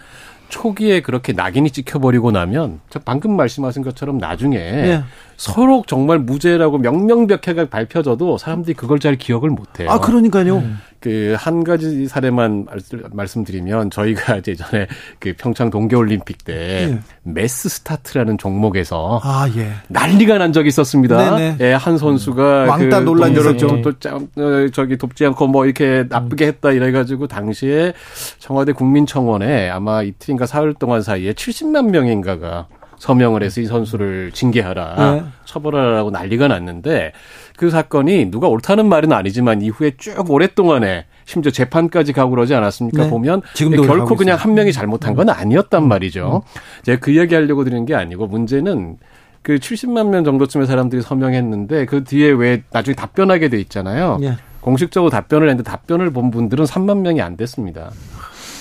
초기에 0.50 1.02
그렇게 1.02 1.32
낙인이 1.32 1.70
찍혀버리고 1.70 2.32
나면 2.32 2.80
저 2.90 2.98
방금 2.98 3.36
말씀하신 3.36 3.84
것처럼 3.84 4.18
나중에 4.18 4.58
예. 4.58 5.04
서로 5.38 5.84
정말 5.88 6.20
무죄라고 6.20 6.78
명명백백하게 6.78 7.66
밝혀져도 7.70 8.38
사람들이 8.38 8.74
그걸 8.74 9.00
잘 9.00 9.16
기억을 9.16 9.50
못해요. 9.50 9.90
아 9.90 10.00
그러니까요. 10.00 10.58
음. 10.58 10.80
그 11.04 11.35
한 11.35 11.66
가지 11.66 12.08
사례만 12.08 12.66
말씀드리면 13.12 13.90
저희가 13.90 14.38
이제 14.40 14.56
전에 14.56 14.88
그 15.20 15.34
평창 15.38 15.70
동계올림픽 15.70 16.46
때 16.46 16.54
예. 16.92 17.00
mass 17.24 17.68
start라는 17.68 18.38
종목에서 18.38 19.20
아, 19.22 19.50
예. 19.58 19.74
난리가 19.90 20.38
난 20.38 20.54
적이 20.54 20.70
있었습니다. 20.70 21.36
네네. 21.36 21.58
예, 21.60 21.74
한 21.74 21.98
선수가 21.98 22.64
음. 22.64 22.70
왕따 22.70 23.00
그 23.00 23.04
논란이 23.04 23.38
있었죠. 23.38 23.82
또 23.82 23.90
어, 23.90 24.70
저기 24.72 24.98
돕지 24.98 25.26
않고 25.26 25.48
뭐 25.48 25.66
이렇게 25.66 26.06
나쁘게 26.08 26.48
했다 26.48 26.72
이래가지고 26.72 27.28
당시에 27.28 27.94
청와대 28.40 28.72
국민청원에 28.72 29.70
아마 29.70 30.04
이틀인가 30.04 30.46
사흘 30.46 30.74
동안 30.74 31.02
사이에 31.02 31.34
70만 31.34 31.90
명인가가 31.90 32.68
서명을 33.04 33.44
해서 33.44 33.60
이 33.60 33.66
선수를 33.66 34.32
징계하라, 34.32 35.12
네. 35.12 35.24
처벌하라고 35.44 36.10
난리가 36.10 36.48
났는데 36.48 37.12
그 37.58 37.70
사건이 37.70 38.32
누가 38.32 38.48
옳다는 38.48 38.88
말은 38.88 39.12
아니지만 39.12 39.62
이후에 39.62 39.92
쭉 39.98 40.32
오랫동안에 40.32 41.06
심지어 41.26 41.52
재판까지 41.52 42.14
가고 42.14 42.32
그러지 42.32 42.56
않았습니까? 42.56 43.04
네. 43.04 43.10
보면 43.10 43.42
결코 43.86 44.16
그냥 44.16 44.38
한 44.38 44.54
명이 44.54 44.72
잘못한 44.72 45.16
건 45.16 45.30
아니었단 45.30 45.84
음. 45.84 45.90
말이죠. 45.90 46.44
음. 46.46 46.60
제가 46.84 47.00
그 47.02 47.18
얘기 47.18 47.36
하려고 47.36 47.66
드리는 47.66 47.86
게 47.86 47.94
아니고 47.94 48.28
문제는 48.28 48.96
그 49.42 49.56
70만 49.56 50.08
명 50.08 50.24
정도쯤의 50.24 50.66
사람들이 50.66 51.02
서명했는데 51.02 51.86
그 51.88 52.06
뒤에 52.06 52.30
왜 52.32 52.64
나중에 52.72 52.96
답변하게 52.96 53.50
돼 53.50 53.60
있잖아요. 53.60 54.18
네. 54.22 54.38
공식적으로 54.62 55.10
답변을 55.10 55.50
했는데 55.50 55.70
답변을 55.70 56.12
본 56.12 56.32
분들은 56.32 56.64
3만 56.64 57.00
명이 57.00 57.22
안 57.22 57.36
됐습니다. 57.36 57.92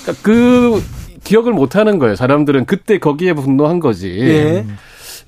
그러니까 0.03 0.21
그 0.21 0.83
기억을 1.23 1.53
못 1.53 1.75
하는 1.75 1.99
거예요. 1.99 2.15
사람들은 2.15 2.65
그때 2.65 2.99
거기에 2.99 3.33
분노한 3.33 3.79
거지. 3.79 4.17
예. 4.19 4.65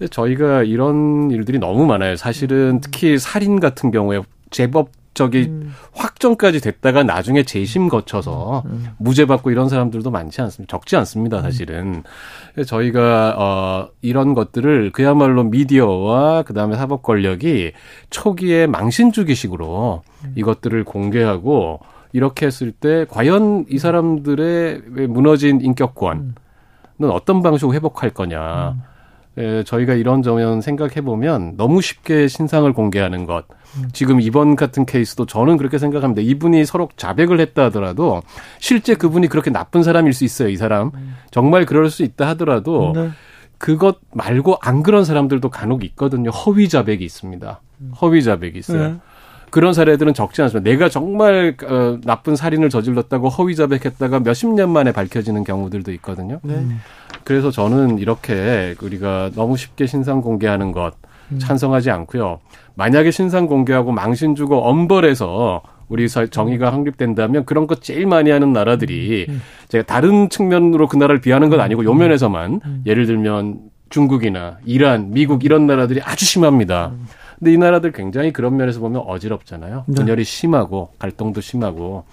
저희가 0.10 0.64
이런 0.64 1.32
일들이 1.32 1.60
너무 1.60 1.86
많아요. 1.86 2.16
사실은 2.16 2.82
특히 2.82 3.18
살인 3.18 3.60
같은 3.60 3.92
경우에 3.92 4.22
제법 4.50 4.90
저기 5.16 5.44
음. 5.44 5.74
확정까지 5.94 6.60
됐다가 6.60 7.04
나중에 7.04 7.44
재심 7.44 7.88
거쳐서 7.88 8.64
음. 8.66 8.72
음. 8.72 8.88
무죄 8.98 9.26
받고 9.26 9.50
이런 9.50 9.70
사람들도 9.70 10.12
많지 10.12 10.42
않습니다. 10.42 10.70
적지 10.78 10.98
않습니다, 10.98 11.42
사실은. 11.42 12.04
음. 12.58 12.64
저희가 12.66 13.36
어 13.38 13.90
이런 14.02 14.34
것들을 14.34 14.92
그야말로 14.92 15.46
미디어와 15.46 16.44
그다음에 16.44 16.76
사법 16.76 17.02
권력이 17.02 17.72
초기에 18.10 18.68
망신 18.68 19.14
주기식으로 19.14 20.04
음. 20.26 20.34
이것들을 20.36 20.84
공개하고 20.84 21.80
이렇게 22.16 22.46
했을 22.46 22.72
때 22.72 23.06
과연 23.10 23.66
이 23.68 23.78
사람들의 23.78 24.84
무너진 25.10 25.60
인격권은 25.60 26.34
어떤 27.12 27.42
방식으로 27.42 27.74
회복할 27.74 28.12
거냐. 28.12 28.78
에, 29.38 29.64
저희가 29.64 29.96
이런 29.96 30.22
점은 30.22 30.62
생각해 30.62 31.02
보면 31.02 31.58
너무 31.58 31.82
쉽게 31.82 32.30
신상을 32.30 32.72
공개하는 32.72 33.26
것. 33.26 33.44
지금 33.92 34.22
이번 34.22 34.56
같은 34.56 34.86
케이스도 34.86 35.26
저는 35.26 35.58
그렇게 35.58 35.78
생각합니다. 35.78 36.22
이분이 36.22 36.64
서로 36.64 36.88
자백을 36.96 37.42
했다 37.42 37.66
하더라도 37.66 38.22
실제 38.60 38.96
그분이 38.96 39.28
그렇게 39.28 39.52
나쁜 39.52 39.84
사람일 39.84 40.14
수 40.14 40.24
있어요. 40.24 40.48
이 40.48 40.56
사람 40.56 40.92
정말 41.32 41.66
그럴 41.66 41.90
수 41.90 42.04
있다 42.04 42.30
하더라도 42.30 42.94
네. 42.96 43.10
그것 43.58 43.98
말고 44.14 44.58
안 44.62 44.84
그런 44.84 45.04
사람들도 45.04 45.50
간혹 45.50 45.84
있거든요. 45.84 46.30
허위 46.30 46.70
자백이 46.70 47.04
있습니다. 47.04 47.62
허위 48.02 48.24
자백이 48.24 48.60
있어요. 48.60 48.88
네. 48.88 48.96
그런 49.50 49.74
사례들은 49.74 50.14
적지 50.14 50.42
않습니다. 50.42 50.70
내가 50.70 50.90
정말 50.90 51.56
어, 51.66 51.98
나쁜 52.04 52.36
살인을 52.36 52.70
저질렀다고 52.70 53.30
허위 53.30 53.56
자백했다가 53.56 54.20
몇십 54.20 54.50
년 54.50 54.70
만에 54.72 54.92
밝혀지는 54.92 55.44
경우들도 55.44 55.92
있거든요. 55.94 56.40
네. 56.44 56.66
그래서 57.24 57.52
저는 57.52 58.00
이렇게 58.00 58.76
우리가 58.82 59.32
너무 59.36 59.58
쉽게 59.58 59.88
신상 59.88 60.22
공개하는 60.22 60.72
것 60.72 60.94
음. 61.32 61.40
찬성하지 61.40 61.92
않고요. 61.92 62.40
만약에 62.76 63.12
신상 63.12 63.48
공개하고 63.48 63.92
망신 63.92 64.36
주고 64.36 64.64
엄벌해서 64.68 65.62
우리 65.88 66.10
정의가 66.10 66.74
확립된다면 66.74 67.46
그런 67.46 67.68
것 67.68 67.82
제일 67.82 68.08
많이 68.08 68.32
하는 68.32 68.54
나라들이 68.54 69.28
음, 69.30 69.36
음. 69.36 69.42
제가 69.70 69.86
다른 69.86 70.30
측면으로 70.30 70.88
그 70.88 70.98
나라를 70.98 71.22
비하는 71.22 71.50
건 71.50 71.62
아니고 71.62 71.86
요 71.86 71.94
면에서만 71.94 72.84
예를 72.86 73.06
들면 73.06 73.60
중국이나 73.90 74.58
이란, 74.66 75.12
미국 75.12 75.46
이런 75.46 75.68
나라들이 75.68 76.02
아주 76.02 76.26
심합니다. 76.26 76.92
근데 77.46 77.54
이 77.54 77.58
나라들 77.60 77.92
굉장히 77.92 78.34
그런 78.34 78.58
면에서 78.58 78.80
보면 78.80 79.04
어지럽잖아요. 79.06 79.84
네. 79.86 79.94
분열이 79.96 80.24
심하고 80.24 80.90
갈등도 80.98 81.42
심하고 81.42 82.04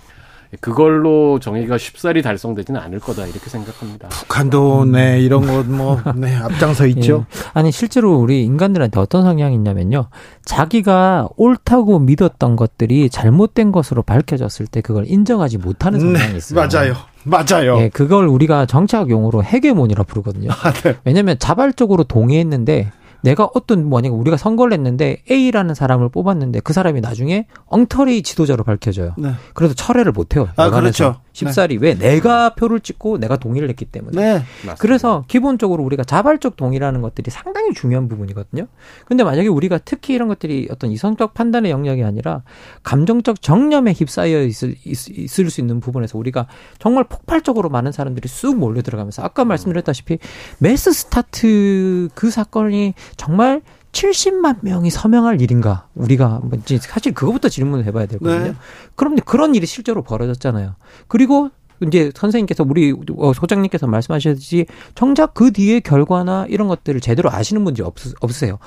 그걸로 0.60 1.38
정의가 1.38 1.78
쉽사리 1.78 2.20
달성되지는 2.20 2.78
않을 2.78 3.00
거다 3.00 3.24
이렇게 3.24 3.48
생각합니다. 3.48 4.08
북한도 4.10 4.84
네 4.84 5.22
이런 5.22 5.46
것뭐 5.46 6.02
네, 6.16 6.36
앞장서 6.36 6.84
있죠. 6.98 7.24
예. 7.34 7.38
아니 7.54 7.72
실제로 7.72 8.14
우리 8.18 8.44
인간들한테 8.44 9.00
어떤 9.00 9.22
성향이 9.22 9.54
있냐면요. 9.54 10.08
자기가 10.44 11.30
옳다고 11.38 11.98
믿었던 12.00 12.54
것들이 12.54 13.08
잘못된 13.08 13.72
것으로 13.72 14.02
밝혀졌을 14.02 14.66
때 14.66 14.82
그걸 14.82 15.06
인정하지 15.06 15.56
못하는 15.56 16.12
네, 16.12 16.18
성향이 16.18 16.36
있어요. 16.36 16.60
맞아요. 16.60 16.94
맞아요. 17.24 17.78
예, 17.78 17.88
그걸 17.88 18.26
우리가 18.26 18.66
정치학 18.66 19.08
용어로 19.08 19.44
해계몬이라 19.44 20.02
부르거든요. 20.02 20.50
아, 20.62 20.72
네. 20.82 20.96
왜냐하면 21.04 21.38
자발적으로 21.38 22.04
동의했는데 22.04 22.92
내가 23.22 23.48
어떤 23.54 23.88
뭐냐면 23.88 24.18
우리가 24.18 24.36
선거를 24.36 24.72
했는데 24.74 25.22
A라는 25.30 25.74
사람을 25.74 26.10
뽑았는데 26.10 26.60
그 26.60 26.72
사람이 26.72 27.00
나중에 27.00 27.46
엉터리 27.66 28.22
지도자로 28.22 28.64
밝혀져요. 28.64 29.14
네. 29.16 29.32
그래서 29.54 29.74
철회를 29.74 30.12
못 30.12 30.36
해요. 30.36 30.48
아, 30.56 30.70
그렇죠. 30.70 31.20
쉽사리 31.32 31.78
네. 31.78 31.86
왜 31.86 31.94
내가 31.94 32.54
표를 32.54 32.80
찍고 32.80 33.18
내가 33.18 33.36
동의를 33.36 33.68
했기 33.68 33.84
때문에. 33.84 34.20
네. 34.20 34.42
그래서 34.78 35.24
기본적으로 35.28 35.82
우리가 35.84 36.04
자발적 36.04 36.56
동의라는 36.56 37.00
것들이 37.02 37.30
상당히 37.30 37.72
중요한 37.72 38.08
부분이거든요. 38.08 38.66
근데 39.06 39.24
만약에 39.24 39.48
우리가 39.48 39.78
특히 39.78 40.14
이런 40.14 40.28
것들이 40.28 40.68
어떤 40.70 40.90
이성적 40.90 41.34
판단의 41.34 41.70
영역이 41.70 42.04
아니라 42.04 42.42
감정적 42.82 43.40
정념에 43.42 43.92
휩싸여 43.92 44.42
있을, 44.42 44.76
있을 44.84 45.50
수 45.50 45.60
있는 45.60 45.80
부분에서 45.80 46.18
우리가 46.18 46.46
정말 46.78 47.04
폭발적으로 47.04 47.68
많은 47.68 47.92
사람들이 47.92 48.28
쑥 48.28 48.56
몰려 48.56 48.82
들어가면서 48.82 49.22
아까 49.22 49.44
말씀드렸다시피 49.44 50.18
mass 50.58 50.92
start 50.92 52.08
그 52.14 52.30
사건이 52.30 52.94
정말 53.16 53.62
70만 53.92 54.58
명이 54.62 54.90
서명할 54.90 55.40
일인가? 55.40 55.86
우리가 55.94 56.40
뭔지 56.42 56.78
사실 56.78 57.12
그거부터 57.14 57.48
질문을 57.48 57.84
해봐야 57.86 58.06
되거든요. 58.06 58.42
네. 58.44 58.54
그런데 58.96 59.22
그런 59.24 59.54
일이 59.54 59.66
실제로 59.66 60.02
벌어졌잖아요. 60.02 60.74
그리고 61.08 61.50
이제 61.84 62.12
선생님께서 62.14 62.64
우리 62.66 62.94
어, 63.16 63.32
소장님께서 63.32 63.88
말씀하셨듯이 63.88 64.66
정작 64.94 65.34
그 65.34 65.50
뒤에 65.52 65.80
결과나 65.80 66.46
이런 66.48 66.68
것들을 66.68 67.00
제대로 67.00 67.28
아시는 67.30 67.64
분들이 67.64 67.84
없, 67.84 67.94
없으세요. 68.20 68.58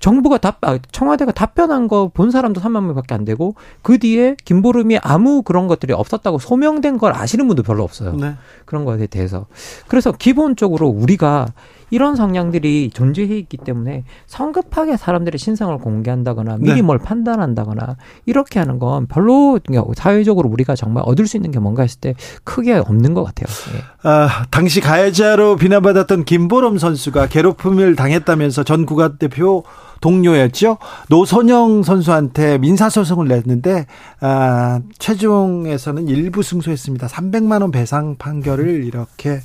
정부가 0.00 0.38
답, 0.38 0.64
아, 0.64 0.78
청와대가 0.90 1.32
답변한 1.32 1.88
거 1.88 2.08
본 2.08 2.30
사람도 2.30 2.62
3만 2.62 2.84
명밖에 2.84 3.14
안 3.14 3.26
되고 3.26 3.54
그 3.82 3.98
뒤에 3.98 4.36
김보름이 4.46 4.96
아무 5.02 5.42
그런 5.42 5.66
것들이 5.68 5.92
없었다고 5.92 6.38
소명된 6.38 6.96
걸 6.96 7.12
아시는 7.12 7.46
분도 7.46 7.62
별로 7.62 7.84
없어요. 7.84 8.14
네. 8.16 8.34
그런 8.64 8.86
거에 8.86 9.06
대해서. 9.08 9.44
그래서 9.86 10.10
기본적으로 10.12 10.88
우리가 10.88 11.48
이런 11.90 12.16
성향들이 12.16 12.90
존재해 12.92 13.36
있기 13.38 13.56
때문에 13.58 14.04
성급하게 14.26 14.96
사람들의 14.96 15.38
신상을 15.38 15.76
공개한다거나 15.78 16.56
미리 16.58 16.76
네. 16.76 16.82
뭘 16.82 16.98
판단한다거나 16.98 17.96
이렇게 18.26 18.58
하는 18.58 18.78
건 18.78 19.06
별로 19.06 19.58
사회적으로 19.94 20.48
우리가 20.48 20.74
정말 20.74 21.04
얻을 21.06 21.26
수 21.26 21.36
있는 21.36 21.50
게 21.50 21.58
뭔가 21.58 21.82
했을 21.82 22.00
때 22.00 22.14
크게 22.44 22.74
없는 22.74 23.14
것 23.14 23.24
같아요. 23.24 23.46
예. 23.76 23.82
아, 24.08 24.46
당시 24.50 24.80
가해자로 24.80 25.56
비난받았던 25.56 26.24
김보름 26.24 26.78
선수가 26.78 27.28
괴롭힘을 27.28 27.96
당했다면서 27.96 28.64
전 28.64 28.86
국가대표 28.86 29.64
동료였죠. 30.04 30.76
노선영 31.08 31.82
선수한테 31.82 32.58
민사소송을 32.58 33.26
냈는데 33.26 33.86
아, 34.20 34.80
최종에서는 34.98 36.08
일부 36.08 36.42
승소했습니다. 36.42 37.06
300만 37.06 37.62
원 37.62 37.70
배상 37.70 38.16
판결을 38.18 38.84
이렇게 38.84 39.40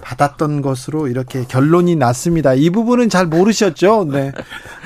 받았던 0.00 0.62
것으로 0.62 1.08
이렇게 1.08 1.44
결론이 1.46 1.96
났습니다. 1.96 2.54
이 2.54 2.70
부분은 2.70 3.10
잘 3.10 3.26
모르셨죠? 3.26 4.06
네. 4.10 4.32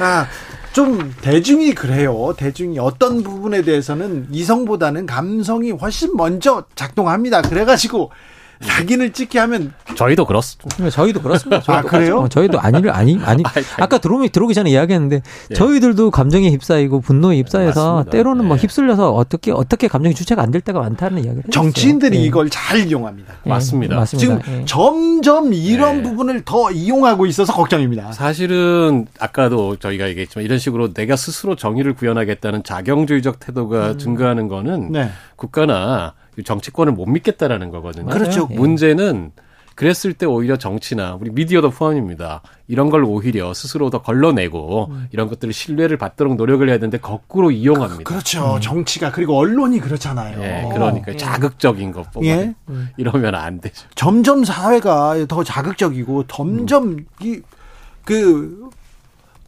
아, 0.00 0.26
좀 0.72 1.14
대중이 1.20 1.74
그래요. 1.74 2.34
대중이 2.36 2.80
어떤 2.80 3.22
부분에 3.22 3.62
대해서는 3.62 4.26
이성보다는 4.32 5.06
감성이 5.06 5.70
훨씬 5.70 6.16
먼저 6.16 6.64
작동합니다. 6.74 7.42
그래가지고 7.42 8.10
사진을 8.60 9.12
찍게 9.12 9.38
하면 9.40 9.72
저희도 9.96 10.24
그렇습니다. 10.24 10.90
저희도 10.90 11.20
그렇습니다. 11.20 11.60
저희도 11.60 11.72
아 11.88 11.90
그래요? 11.90 12.18
어, 12.20 12.28
저희도 12.28 12.60
아니를 12.60 12.90
아니 12.94 13.18
아니 13.24 13.42
아까 13.78 13.98
들어오기 13.98 14.28
들어오기 14.28 14.54
전에 14.54 14.70
이야기했는데 14.70 15.22
예. 15.50 15.54
저희들도 15.54 16.10
감정에 16.12 16.48
휩싸이고 16.50 17.00
분노에 17.00 17.38
휩싸여서 17.38 18.04
네, 18.06 18.10
때로는 18.10 18.44
뭐 18.46 18.56
예. 18.56 18.60
휩쓸려서 18.60 19.12
어떻게 19.12 19.50
어떻게 19.50 19.88
감정이 19.88 20.14
주체가 20.14 20.42
안 20.42 20.52
될 20.52 20.60
때가 20.60 20.80
많다는 20.80 21.24
이야기를 21.24 21.50
정치인들이 21.50 22.18
예. 22.18 22.20
이걸 22.22 22.50
잘 22.50 22.86
이용합니다. 22.86 23.32
예, 23.46 23.48
맞습니다. 23.48 23.96
맞습니다. 23.96 24.42
지금 24.44 24.60
예. 24.60 24.64
점점 24.66 25.52
이런 25.54 25.96
네. 25.96 26.02
부분을 26.02 26.42
더 26.44 26.70
이용하고 26.70 27.24
있어서 27.26 27.52
걱정입니다. 27.54 28.12
사실은 28.12 29.06
아까도 29.18 29.76
저희가 29.76 30.08
얘기했지만 30.10 30.44
이런 30.44 30.58
식으로 30.58 30.92
내가 30.92 31.16
스스로 31.16 31.56
정의를 31.56 31.94
구현하겠다는 31.94 32.64
자경주의적 32.64 33.40
태도가 33.40 33.92
음. 33.92 33.98
증가하는 33.98 34.48
거는 34.48 34.92
네. 34.92 35.10
국가나 35.36 36.12
정치권을 36.44 36.92
못 36.92 37.06
믿겠다라는 37.06 37.70
거거든요. 37.70 38.06
그렇죠. 38.06 38.48
예. 38.50 38.54
문제는 38.54 39.32
그랬을 39.74 40.12
때 40.12 40.26
오히려 40.26 40.56
정치나 40.56 41.16
우리 41.20 41.30
미디어도 41.30 41.70
포함입니다. 41.70 42.42
이런 42.68 42.90
걸 42.90 43.04
오히려 43.04 43.54
스스로 43.54 43.90
더 43.90 44.02
걸러내고 44.02 44.88
음. 44.90 45.08
이런 45.12 45.28
것들을 45.28 45.52
신뢰를 45.52 45.96
받도록 45.96 46.36
노력을 46.36 46.66
해야 46.68 46.76
되는데 46.76 46.98
거꾸로 46.98 47.50
이용합니다. 47.50 48.02
그, 48.04 48.12
렇죠 48.12 48.56
음. 48.56 48.60
정치가 48.60 49.10
그리고 49.10 49.38
언론이 49.38 49.80
그렇잖아요. 49.80 50.42
예, 50.42 50.68
그러니까 50.72 51.12
예. 51.12 51.16
자극적인 51.16 51.92
것 51.92 52.10
보고 52.12 52.26
예. 52.26 52.54
이러면 52.96 53.34
안 53.34 53.60
되죠. 53.60 53.86
점점 53.94 54.44
사회가 54.44 55.26
더 55.26 55.42
자극적이고 55.42 56.26
점점 56.26 56.84
음. 56.84 57.06
이그 57.22 58.70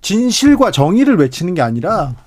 진실과 0.01 0.71
정의를 0.71 1.17
외치는 1.17 1.55
게 1.55 1.63
아니라 1.63 2.09
음. 2.09 2.24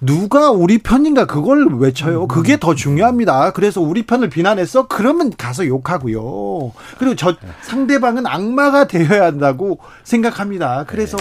누가 0.00 0.50
우리 0.50 0.78
편인가 0.78 1.26
그걸 1.26 1.66
외쳐요. 1.78 2.22
음. 2.22 2.28
그게 2.28 2.58
더 2.58 2.74
중요합니다. 2.74 3.52
그래서 3.52 3.80
우리 3.80 4.04
편을 4.06 4.30
비난했어? 4.30 4.86
그러면 4.88 5.30
가서 5.36 5.66
욕하고요. 5.66 6.72
그리고 6.98 7.14
저 7.16 7.36
상대방은 7.62 8.26
악마가 8.26 8.86
되어야 8.86 9.24
한다고 9.24 9.78
생각합니다. 10.04 10.84
그래서 10.86 11.18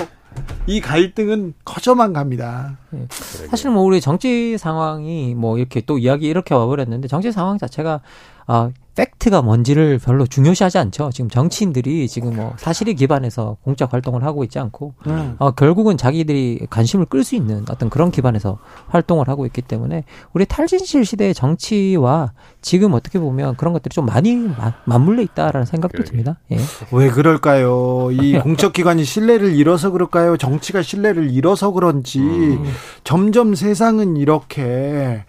이 0.66 0.80
갈등은 0.80 1.54
커져만 1.66 2.14
갑니다. 2.14 2.78
네. 2.92 3.08
사실 3.10 3.72
뭐 3.72 3.84
우리 3.84 4.02
정치 4.02 4.58
상황이 4.58 5.36
뭐 5.36 5.58
이렇게 5.58 5.82
또 5.82 5.98
이야기 5.98 6.28
이렇게 6.28 6.54
와버렸는데 6.54 7.08
정치 7.08 7.32
상황 7.32 7.58
자체가 7.58 8.02
아 8.48 8.72
팩트가 9.00 9.42
뭔지를 9.42 9.98
별로 9.98 10.26
중요시하지 10.26 10.78
않죠. 10.78 11.12
지금 11.14 11.30
정치인들이 11.30 12.10
지금 12.10 12.36
뭐 12.36 12.54
사실에 12.58 12.94
기반해서 12.94 13.56
공적 13.64 13.94
활동을 13.94 14.26
하고 14.26 14.44
있지 14.44 14.60
않고 14.60 14.94
음. 15.08 15.36
어, 15.40 15.52
결국은 15.52 15.96
자기들이 15.96 16.68
관심을 16.70 17.06
끌 17.06 17.24
수 17.24 17.36
있는 17.36 17.64
어떤 17.70 17.90
그런 17.90 18.12
기반에서 18.12 18.58
활동을 18.88 19.30
하고 19.30 19.46
있기 19.46 19.62
때문에 19.62 20.04
우리 20.34 20.46
탈진실 20.46 21.06
시대의 21.06 21.34
정치와 21.34 22.34
지금 22.62 22.94
어떻게 22.94 23.20
보면 23.20 23.56
그런 23.56 23.72
것들이 23.72 23.94
좀 23.94 24.06
많이 24.06 24.36
마, 24.36 24.74
맞물려 24.84 25.22
있다라는 25.22 25.66
생각도 25.66 26.04
듭니다. 26.04 26.40
예. 26.52 26.58
왜 26.92 27.10
그럴까요? 27.10 28.10
이 28.12 28.38
공적 28.40 28.74
기관이 28.74 29.06
신뢰를 29.06 29.56
잃어서 29.56 29.92
그럴까요? 29.92 30.36
정치가 30.36 30.82
신뢰를 30.82 31.30
잃어서 31.32 31.72
그런지 31.72 32.20
음. 32.20 32.66
점점 33.04 33.56
세상은 33.56 34.18
이렇게 34.18 35.24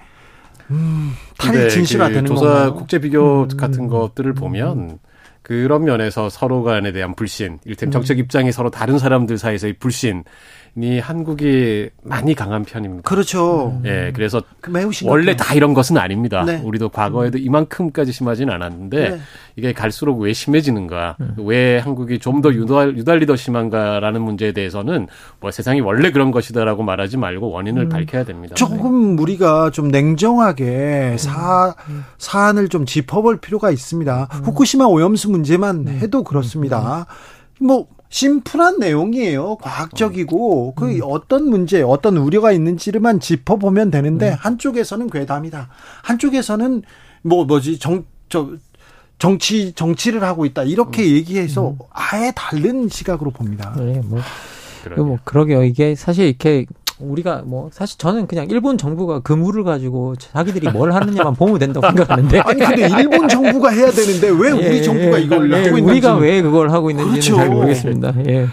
음, 0.71 1.13
탈 1.37 1.69
진실화 1.69 2.09
되는 2.09 2.25
거 2.25 2.37
조사 2.37 2.73
국제 2.73 2.99
비교 2.99 3.43
음. 3.43 3.57
같은 3.57 3.89
것들을 3.89 4.33
보면 4.35 4.99
그런 5.43 5.85
면에서 5.85 6.29
서로 6.29 6.63
간에 6.63 6.93
대한 6.93 7.15
불신, 7.17 7.59
일테면 7.65 7.91
정책 7.91 8.19
입장이 8.21 8.53
서로 8.53 8.71
다른 8.71 8.99
사람들 8.99 9.37
사이에서의 9.37 9.73
불신, 9.75 10.23
이 10.70 10.70
한국이 11.03 11.91
많이 12.03 12.35
강한 12.35 12.65
편입니다. 12.65 13.09
그렇죠. 13.09 13.81
예, 13.85 14.11
그래서 14.15 14.43
매우 14.69 14.91
원래 15.05 15.37
다 15.37 15.55
이런 15.55 15.75
것은 15.75 15.97
아닙니다. 15.99 16.43
네. 16.45 16.61
우리도 16.65 16.89
과거에도 16.89 17.39
음. 17.39 17.45
이만큼까지 17.45 18.13
심하지는 18.13 18.53
않았는데 18.55 19.11
네. 19.11 19.21
이게 19.57 19.73
갈수록 19.73 20.19
왜 20.19 20.33
심해지는가, 20.33 21.17
음. 21.21 21.35
왜 21.39 21.79
한국이 21.79 22.19
좀 22.19 22.41
더 22.41 22.53
유달 22.55 22.97
유달리 22.97 23.27
더 23.27 23.37
심한가라는 23.37 24.23
문제에 24.23 24.53
대해서는 24.53 25.09
뭐 25.41 25.51
세상이 25.51 25.81
원래 25.81 26.11
그런 26.11 26.31
것이다라고 26.31 26.83
말하지 26.83 27.19
말고 27.19 27.51
원인을 27.51 27.83
음. 27.83 27.89
밝혀야 27.91 28.25
됩니다. 28.25 28.55
조금 28.55 29.17
네. 29.17 29.23
우리가 29.23 29.71
좀 29.71 29.89
냉정하게 29.89 31.11
음. 31.13 31.19
사 31.19 31.75
사안을 32.19 32.69
좀 32.69 32.87
짚어볼 32.87 33.39
필요가 33.41 33.71
있습니다. 33.71 34.29
음. 34.33 34.41
후쿠시마 34.45 34.87
오염수 34.87 35.31
문제만 35.31 35.77
음. 35.77 35.89
해도 35.89 36.23
그렇습니다. 36.25 37.07
뭐 37.61 37.87
심플한 38.11 38.79
내용이에요. 38.79 39.57
과학적이고 39.57 40.75
그 40.75 40.97
음. 40.97 41.01
어떤 41.05 41.49
문제, 41.49 41.81
어떤 41.83 42.17
우려가 42.19 42.53
있는지를만 42.53 43.21
짚어보면 43.21 43.91
되는데 43.91 44.33
음. 44.33 44.37
한쪽에서는 44.39 45.09
괴담이다. 45.09 45.69
한쪽에서는 46.03 46.83
뭐 47.23 47.45
뭐지 47.45 47.79
정 47.79 48.05
저 48.31 48.49
정치 49.19 49.75
정치를 49.75 50.23
하고 50.23 50.47
있다 50.47 50.63
이렇게 50.63 51.03
음. 51.03 51.09
얘기해서 51.09 51.71
음. 51.71 51.79
아예 51.91 52.33
다른 52.35 52.89
시각으로 52.89 53.31
봅니다. 53.33 53.75
네, 53.77 54.01
뭐, 54.07 54.21
뭐 54.97 55.19
그러게요. 55.25 55.63
이게 55.65 55.95
사실 55.95 56.27
이렇게 56.29 56.65
우리가 57.01 57.43
뭐 57.45 57.71
사실 57.73 57.99
저는 57.99 58.27
그냥 58.27 58.47
일본 58.51 58.79
정부가 58.79 59.21
그물을 59.21 59.65
가지고 59.65 60.15
자기들이 60.17 60.69
뭘 60.71 60.93
하느냐만 60.93 61.35
보면 61.35 61.59
된다고 61.59 61.87
생각하는데 61.87 62.41
아니 62.41 62.61
근데 62.61 62.89
일본 62.99 63.29
정부가 63.29 63.71
해야 63.71 63.91
되는데 63.91 64.29
왜 64.29 64.51
우리 64.51 64.79
예, 64.79 64.83
정부가 64.83 65.19
이걸 65.19 65.51
예, 65.53 65.57
하고 65.57 65.79
있는지 65.79 65.91
우리가 65.91 66.15
왜 66.17 66.43
그걸 66.43 66.71
하고 66.71 66.91
있는지는 66.91 67.13
그렇죠. 67.21 67.37
잘 67.37 67.49
모르겠습니다. 67.49 68.15
예. 68.29 68.49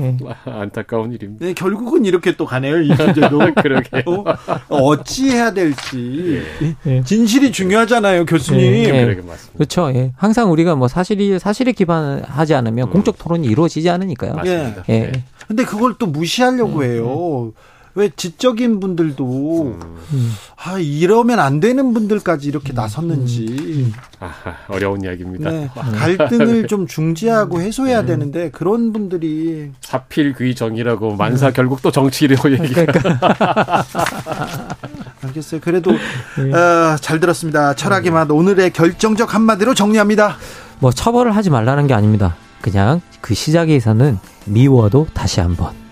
예. 0.00 0.16
안타까운 0.50 1.12
일입니다. 1.12 1.46
네, 1.46 1.52
결국은 1.54 2.04
이렇게 2.04 2.36
또 2.36 2.46
가네요, 2.46 2.80
이 2.80 2.88
문제도. 2.88 3.38
그러게. 3.62 4.02
어? 4.06 4.24
어찌 4.68 5.30
해야 5.30 5.52
될지. 5.52 6.42
예. 6.86 7.02
진실이 7.02 7.52
중요하잖아요, 7.52 8.26
교수님. 8.26 8.60
예. 8.62 9.04
그러게 9.04 9.22
맞습니다. 9.22 9.52
그렇죠. 9.54 9.90
예. 9.94 10.12
항상 10.16 10.50
우리가 10.50 10.74
뭐 10.74 10.88
사실이, 10.88 11.38
사실에 11.38 11.72
기반하지 11.72 12.54
않으면 12.54 12.88
음. 12.88 12.92
공적 12.92 13.18
토론이 13.18 13.46
이루어지지 13.46 13.88
않으니까요. 13.90 14.34
맞습니다. 14.34 14.84
예. 14.88 14.94
예. 14.94 15.12
근데 15.46 15.64
그걸 15.64 15.94
또 15.98 16.06
무시하려고 16.06 16.78
음. 16.78 16.82
해요. 16.82 17.52
왜 17.96 18.10
지적인 18.14 18.80
분들도 18.80 19.78
음. 20.12 20.32
아 20.56 20.78
이러면 20.78 21.38
안 21.38 21.60
되는 21.60 21.94
분들까지 21.94 22.48
이렇게 22.48 22.72
음. 22.72 22.74
나섰는지 22.74 23.46
음. 23.48 23.92
아, 24.18 24.32
어려운 24.68 25.04
이야기입니다. 25.04 25.50
네, 25.50 25.70
갈등을 25.74 26.66
좀 26.68 26.86
중지하고 26.86 27.60
해소해야 27.60 28.00
네. 28.00 28.08
되는데 28.08 28.50
그런 28.50 28.92
분들이 28.92 29.70
사필귀 29.80 30.54
정이라고 30.56 31.14
만사 31.16 31.52
결국 31.52 31.82
또 31.82 31.92
정치로 31.92 32.36
얘기가 32.50 32.84
그러니까. 32.84 33.84
알겠어요. 35.22 35.60
그래도 35.60 35.92
네. 35.92 36.52
어, 36.52 36.96
잘 37.00 37.20
들었습니다. 37.20 37.74
철학의 37.74 38.10
맛 38.10 38.30
오늘의 38.30 38.72
결정적 38.72 39.34
한마디로 39.34 39.74
정리합니다. 39.74 40.36
뭐 40.80 40.90
처벌을 40.90 41.36
하지 41.36 41.50
말라는 41.50 41.86
게 41.86 41.94
아닙니다. 41.94 42.36
그냥 42.60 43.00
그 43.20 43.34
시작에서는 43.34 44.18
미워도 44.46 45.08
다시 45.14 45.40
한번 45.40 45.83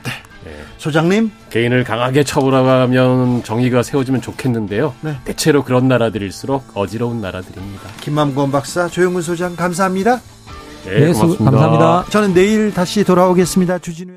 소장님 0.83 1.31
개인을 1.51 1.85
강하게 1.85 2.25
처벌하면 2.25 3.45
정의가 3.45 3.85
세워지면 3.85 4.21
좋겠는데요. 4.21 4.93
네. 5.03 5.17
대체로 5.23 5.63
그런 5.63 5.87
나라들일수록 5.87 6.73
어지러운 6.75 7.21
나라들입니다. 7.21 7.83
김만권 8.01 8.51
박사, 8.51 8.89
조영근 8.89 9.23
소장 9.23 9.55
감사합니다. 9.55 10.21
네, 10.85 11.13
고맙습니다. 11.13 11.45
감사합니다. 11.45 12.05
저는 12.11 12.35
내일 12.35 12.75
다시 12.75 13.05
돌아오겠습니다. 13.05 13.79
주진우 13.79 14.15